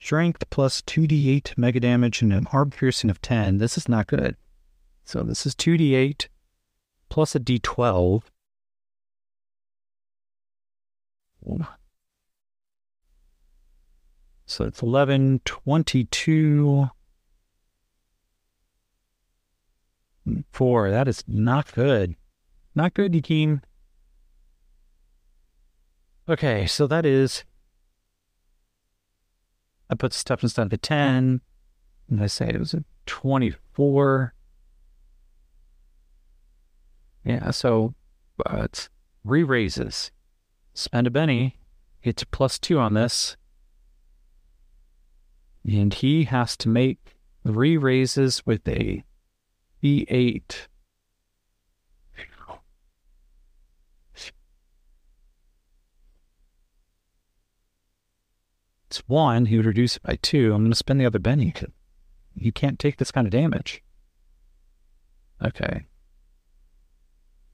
[0.00, 3.58] Strength plus 2d8 mega damage and an arm piercing of 10.
[3.58, 4.36] This is not good.
[5.04, 6.26] So this is 2d8
[7.08, 8.22] plus a d12.
[14.46, 16.90] So it's 11, 22,
[20.52, 20.90] Four.
[20.90, 22.14] That is not good.
[22.74, 23.62] Not good, Yakim.
[26.28, 27.44] Okay, so that is.
[29.90, 31.40] I put toughness down to 10.
[32.08, 34.34] And I say it was a 24.
[37.24, 37.94] Yeah, so
[38.50, 38.88] it's
[39.24, 40.10] re raises.
[40.74, 41.58] Spend a Benny
[42.02, 43.36] gets a plus two on this.
[45.64, 49.04] And he has to make re raises with a
[49.82, 50.68] B8.
[58.86, 60.52] It's one, he would reduce it by two.
[60.52, 61.54] I'm going to spend the other Benny.
[62.34, 63.82] You can't take this kind of damage.
[65.42, 65.86] Okay.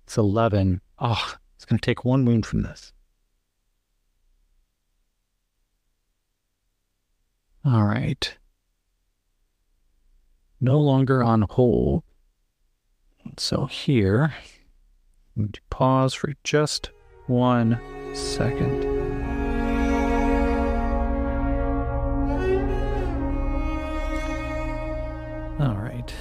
[0.04, 0.80] It's 11.
[0.98, 2.92] Oh, it's going to take one wound from this.
[7.64, 8.36] All right.
[10.60, 12.02] No longer on hold.
[13.36, 14.34] So here,
[15.70, 16.90] pause for just
[17.26, 17.80] one
[18.14, 18.84] second.
[25.60, 26.12] All right.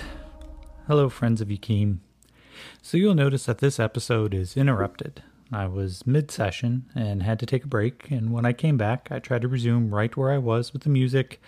[0.87, 1.99] Hello, friends of Yakim.
[2.81, 5.23] So you'll notice that this episode is interrupted.
[5.51, 9.07] I was mid session and had to take a break, and when I came back,
[9.11, 11.41] I tried to resume right where I was with the music,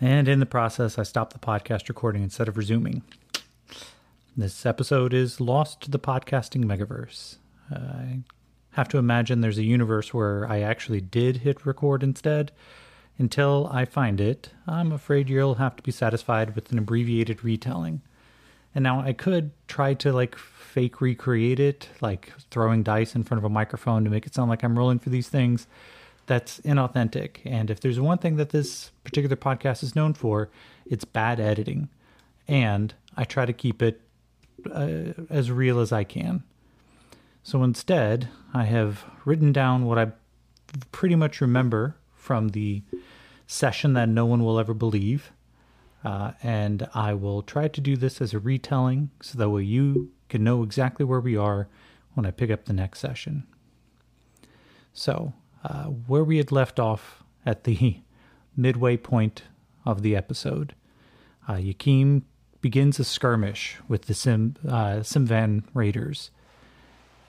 [0.00, 3.02] and in the process, I stopped the podcast recording instead of resuming.
[4.34, 7.36] This episode is lost to the podcasting megaverse.
[7.70, 8.20] Uh, I
[8.70, 12.50] have to imagine there's a universe where I actually did hit record instead,
[13.18, 18.00] Until I find it, I'm afraid you'll have to be satisfied with an abbreviated retelling.
[18.74, 23.38] And now I could try to like fake recreate it, like throwing dice in front
[23.38, 25.66] of a microphone to make it sound like I'm rolling for these things.
[26.24, 27.40] That's inauthentic.
[27.44, 30.48] And if there's one thing that this particular podcast is known for,
[30.86, 31.90] it's bad editing.
[32.48, 34.00] And I try to keep it
[34.70, 36.42] uh, as real as I can.
[37.42, 40.12] So instead, I have written down what I
[40.90, 42.82] pretty much remember from the
[43.46, 45.32] session that no one will ever believe.
[46.04, 50.10] Uh, and I will try to do this as a retelling so that way you
[50.28, 51.68] can know exactly where we are
[52.14, 53.46] when I pick up the next session.
[54.92, 55.32] So,
[55.64, 58.00] uh, where we had left off at the
[58.56, 59.44] midway point
[59.84, 60.74] of the episode,
[61.48, 62.22] uh, Yakim
[62.62, 66.30] begins a skirmish with the Sim, uh, Simvan Raiders.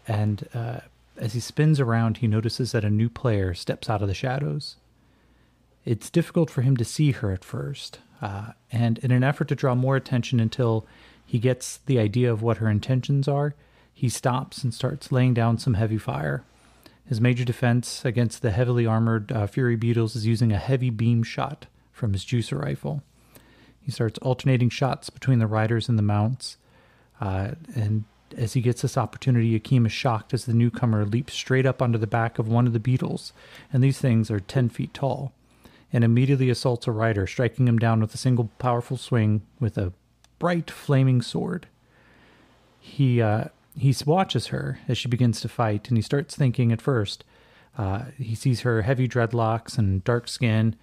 [0.07, 0.79] And uh,
[1.17, 4.77] as he spins around, he notices that a new player steps out of the shadows.
[5.85, 9.55] It's difficult for him to see her at first, uh, and in an effort to
[9.55, 10.85] draw more attention until
[11.25, 13.55] he gets the idea of what her intentions are,
[13.93, 16.43] he stops and starts laying down some heavy fire.
[17.05, 21.21] His major defense against the heavily armored uh, Fury Beetles is using a heavy beam
[21.21, 23.03] shot from his juicer rifle.
[23.83, 26.57] He starts alternating shots between the riders and the mounts,
[27.19, 28.05] uh, and
[28.37, 31.97] as he gets this opportunity, Yakim is shocked as the newcomer leaps straight up onto
[31.97, 33.33] the back of one of the beetles,
[33.71, 35.33] and these things are 10 feet tall,
[35.91, 39.93] and immediately assaults a rider, striking him down with a single powerful swing with a
[40.39, 41.67] bright flaming sword.
[42.79, 43.45] He, uh,
[43.77, 47.23] he watches her as she begins to fight, and he starts thinking at first.
[47.77, 50.75] Uh, he sees her heavy dreadlocks and dark skin,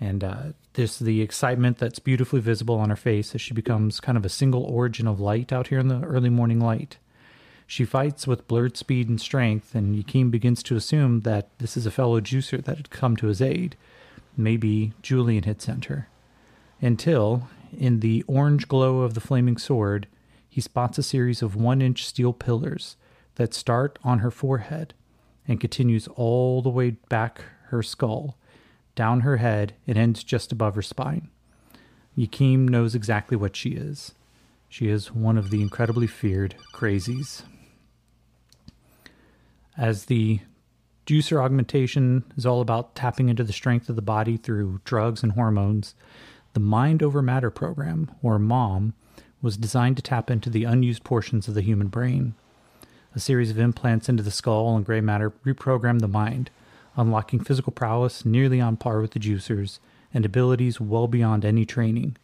[0.00, 0.42] and uh,
[0.74, 4.30] there's the excitement that's beautifully visible on her face as she becomes kind of a
[4.30, 6.98] single origin of light out here in the early morning light.
[7.66, 11.84] She fights with blurred speed and strength, and Yakim begins to assume that this is
[11.84, 13.76] a fellow juicer that had come to his aid.
[14.36, 16.08] Maybe Julian had sent her.
[16.80, 20.06] Until, in the orange glow of the flaming sword,
[20.48, 22.96] he spots a series of one inch steel pillars
[23.34, 24.94] that start on her forehead
[25.46, 28.38] and continues all the way back her skull
[28.98, 31.28] down her head, and ends just above her spine.
[32.16, 34.12] Yakim knows exactly what she is.
[34.68, 37.42] She is one of the incredibly feared crazies.
[39.76, 40.40] As the
[41.06, 45.30] juicer augmentation is all about tapping into the strength of the body through drugs and
[45.30, 45.94] hormones,
[46.54, 48.94] the Mind Over Matter program, or MOM,
[49.40, 52.34] was designed to tap into the unused portions of the human brain.
[53.14, 56.50] A series of implants into the skull and gray matter reprogram the mind,
[56.98, 59.78] unlocking physical prowess nearly on par with the juicers
[60.12, 62.16] and abilities well beyond any training.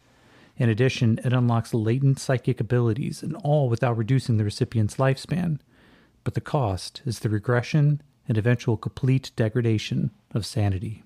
[0.57, 5.59] In addition, it unlocks latent psychic abilities, and all without reducing the recipient's lifespan.
[6.23, 11.03] But the cost is the regression and eventual complete degradation of sanity.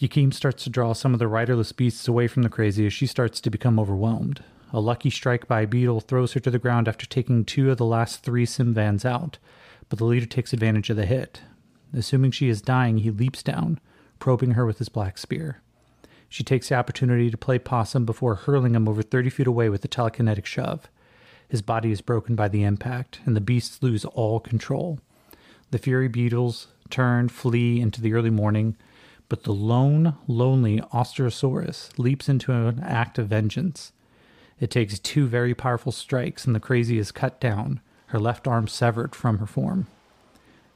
[0.00, 3.06] Yakim starts to draw some of the riderless beasts away from the crazy as she
[3.06, 4.44] starts to become overwhelmed.
[4.72, 7.78] A lucky strike by a beetle throws her to the ground after taking two of
[7.78, 9.38] the last three Simvans out,
[9.88, 11.40] but the leader takes advantage of the hit,
[11.92, 13.80] Assuming she is dying, he leaps down,
[14.18, 15.62] probing her with his black spear.
[16.28, 19.84] She takes the opportunity to play possum before hurling him over 30 feet away with
[19.84, 20.88] a telekinetic shove.
[21.48, 25.00] His body is broken by the impact, and the beasts lose all control.
[25.70, 28.76] The fury beetles turn, flee into the early morning,
[29.28, 33.92] but the lone, lonely Ostrosaurus leaps into an act of vengeance.
[34.60, 38.68] It takes two very powerful strikes, and the crazy is cut down, her left arm
[38.68, 39.86] severed from her form.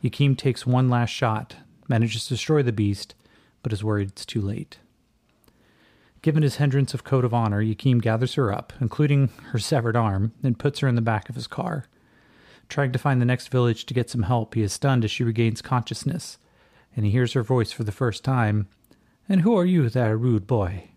[0.03, 1.57] Yakim takes one last shot,
[1.88, 3.14] manages to destroy the beast,
[3.62, 4.78] but is worried it's too late.
[6.22, 10.32] Given his hindrance of code of honor, Yakim gathers her up, including her severed arm,
[10.42, 11.86] and puts her in the back of his car.
[12.68, 15.24] Trying to find the next village to get some help, he is stunned as she
[15.24, 16.38] regains consciousness,
[16.96, 18.68] and he hears her voice for the first time.
[19.28, 20.90] And who are you, that rude boy?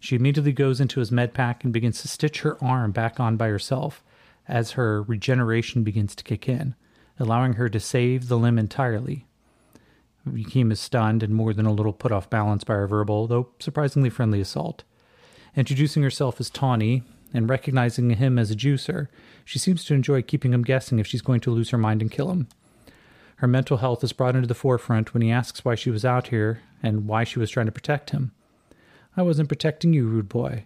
[0.00, 3.36] She immediately goes into his med pack and begins to stitch her arm back on
[3.36, 4.02] by herself
[4.48, 6.74] as her regeneration begins to kick in
[7.18, 9.26] allowing her to save the limb entirely.
[10.28, 13.48] Yakim is stunned and more than a little put off balance by her verbal, though
[13.58, 14.82] surprisingly friendly assault.
[15.54, 17.02] Introducing herself as Tawny
[17.32, 19.08] and recognizing him as a juicer,
[19.44, 22.10] she seems to enjoy keeping him guessing if she's going to lose her mind and
[22.10, 22.48] kill him.
[23.36, 26.28] Her mental health is brought into the forefront when he asks why she was out
[26.28, 28.32] here and why she was trying to protect him.
[29.16, 30.64] I wasn't protecting you, rude boy.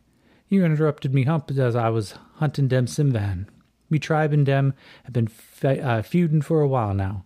[0.48, 3.46] You interrupted me hump as I was hunting dem Simvan.
[3.90, 4.72] Me tribe and dem
[5.04, 7.24] have been fe- uh, feuding for a while now.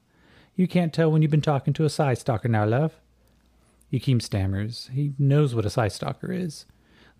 [0.56, 2.94] You can't tell when you've been talking to a Psi stalker now, love.
[3.92, 4.90] Yakim stammers.
[4.92, 6.64] He knows what a Psi stalker is.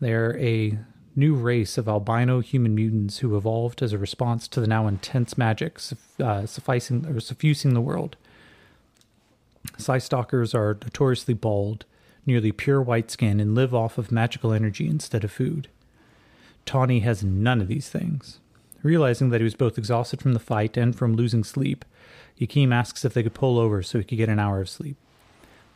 [0.01, 0.78] They're a
[1.16, 5.38] new race of albino human mutants who evolved as a response to the now intense
[5.38, 5.78] magic
[6.20, 8.16] uh, sufficing or suffusing the world.
[9.78, 11.84] Psi stalkers are notoriously bald,
[12.26, 15.68] nearly pure white skin, and live off of magical energy instead of food.
[16.66, 18.40] Tawny has none of these things.
[18.85, 21.87] Realizing that he was both exhausted from the fight and from losing sleep,
[22.39, 24.99] Yakim asks if they could pull over so he could get an hour of sleep.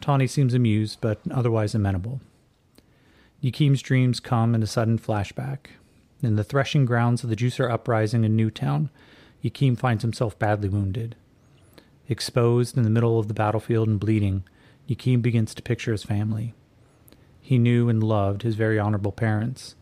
[0.03, 2.21] Tawny seems amused, but otherwise amenable.
[3.43, 5.69] Yakim's dreams come in a sudden flashback.
[6.23, 8.91] In the threshing grounds of the Juicer uprising in Newtown,
[9.43, 11.17] Yakim finds himself badly wounded.
[12.11, 14.45] Exposed in the middle of the battlefield and bleeding,
[14.87, 16.53] Yakim begins to picture his family.
[17.41, 19.77] He knew and loved his very honorable parents,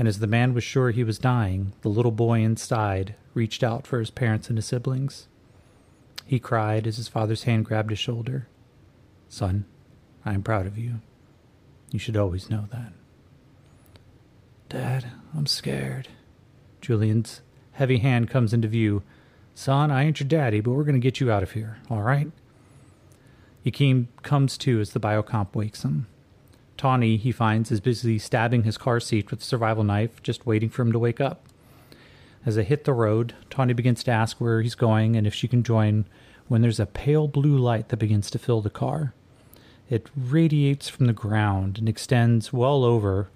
[0.00, 3.86] and as the man was sure he was dying, the little boy inside reached out
[3.86, 5.28] for his parents and his siblings.
[6.24, 8.48] He cried as his father's hand grabbed his shoulder.
[9.28, 9.66] Son,
[10.24, 11.02] I am proud of you.
[11.90, 12.94] You should always know that.
[14.70, 16.08] Dad, I'm scared.
[16.80, 17.42] Julian's
[17.72, 19.02] heavy hand comes into view.
[19.54, 22.00] Son, I ain't your daddy, but we're going to get you out of here, all
[22.00, 22.32] right?
[23.66, 26.06] Yakim comes to as the biocomp wakes him.
[26.80, 30.70] Tawny, he finds, is busy stabbing his car seat with a survival knife, just waiting
[30.70, 31.44] for him to wake up.
[32.46, 35.46] As they hit the road, Tawny begins to ask where he's going and if she
[35.46, 36.06] can join
[36.48, 39.12] when there's a pale blue light that begins to fill the car.
[39.90, 43.28] It radiates from the ground and extends well over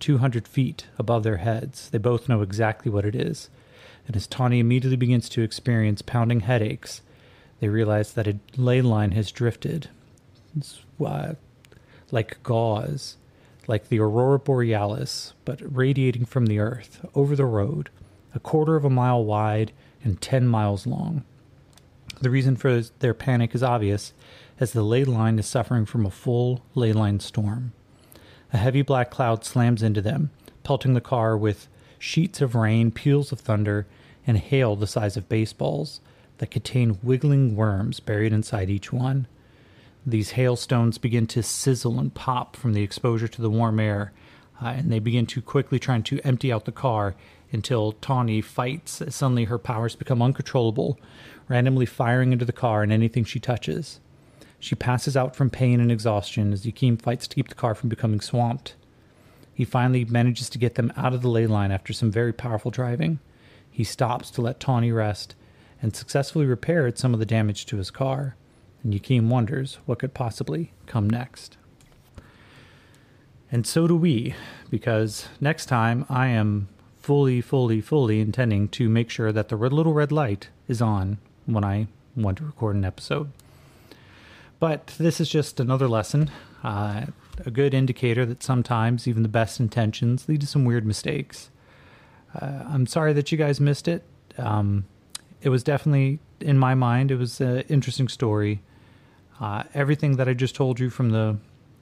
[0.00, 1.88] 200 feet above their heads.
[1.88, 3.48] They both know exactly what it is.
[4.06, 7.00] And as Tawny immediately begins to experience pounding headaches,
[7.60, 9.88] they realize that a ley line has drifted.
[10.54, 11.36] It's uh,
[12.12, 13.16] like gauze,
[13.66, 17.90] like the aurora borealis, but radiating from the earth over the road,
[18.34, 21.24] a quarter of a mile wide and 10 miles long.
[22.20, 24.12] The reason for their panic is obvious
[24.58, 27.72] as the ley line is suffering from a full ley line storm.
[28.52, 30.30] A heavy black cloud slams into them,
[30.64, 33.86] pelting the car with sheets of rain, peals of thunder,
[34.26, 36.00] and hail the size of baseballs
[36.38, 39.26] that contain wiggling worms buried inside each one.
[40.06, 44.12] These hailstones begin to sizzle and pop from the exposure to the warm air,
[44.62, 47.14] uh, and they begin to quickly trying to empty out the car
[47.52, 50.98] until Tawny fights suddenly her powers become uncontrollable,
[51.48, 54.00] randomly firing into the car and anything she touches.
[54.58, 57.88] She passes out from pain and exhaustion as Yakim fights to keep the car from
[57.88, 58.76] becoming swamped.
[59.52, 62.70] He finally manages to get them out of the ley line after some very powerful
[62.70, 63.18] driving.
[63.70, 65.34] He stops to let Tawny rest
[65.82, 68.36] and successfully repaired some of the damage to his car.
[68.82, 71.56] And Yakim wonders what could possibly come next.
[73.52, 74.34] And so do we,
[74.70, 76.68] because next time I am
[76.98, 81.64] fully, fully, fully intending to make sure that the little red light is on when
[81.64, 83.32] I want to record an episode.
[84.60, 86.30] But this is just another lesson,
[86.62, 87.06] uh,
[87.44, 91.50] a good indicator that sometimes even the best intentions lead to some weird mistakes.
[92.34, 94.04] Uh, I'm sorry that you guys missed it.
[94.38, 94.84] Um,
[95.42, 98.62] it was definitely, in my mind, it was an interesting story.
[99.40, 101.38] Uh, everything that I just told you from the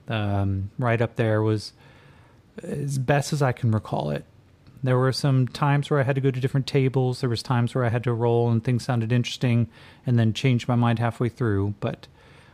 [0.08, 1.72] um, right up there was
[2.62, 4.24] as best as I can recall it.
[4.82, 7.20] There were some times where I had to go to different tables.
[7.20, 9.68] There was times where I had to roll and things sounded interesting,
[10.06, 11.74] and then change my mind halfway through.
[11.80, 12.06] But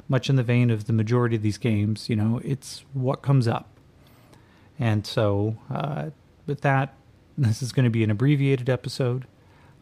[0.08, 3.46] much in the vein of the majority of these games, you know, it's what comes
[3.46, 3.68] up.
[4.78, 6.10] And so, uh,
[6.46, 6.94] with that,
[7.36, 9.26] this is going to be an abbreviated episode.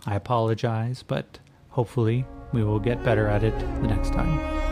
[0.04, 1.38] I apologize, but
[1.70, 4.71] hopefully we will get better at it the next time.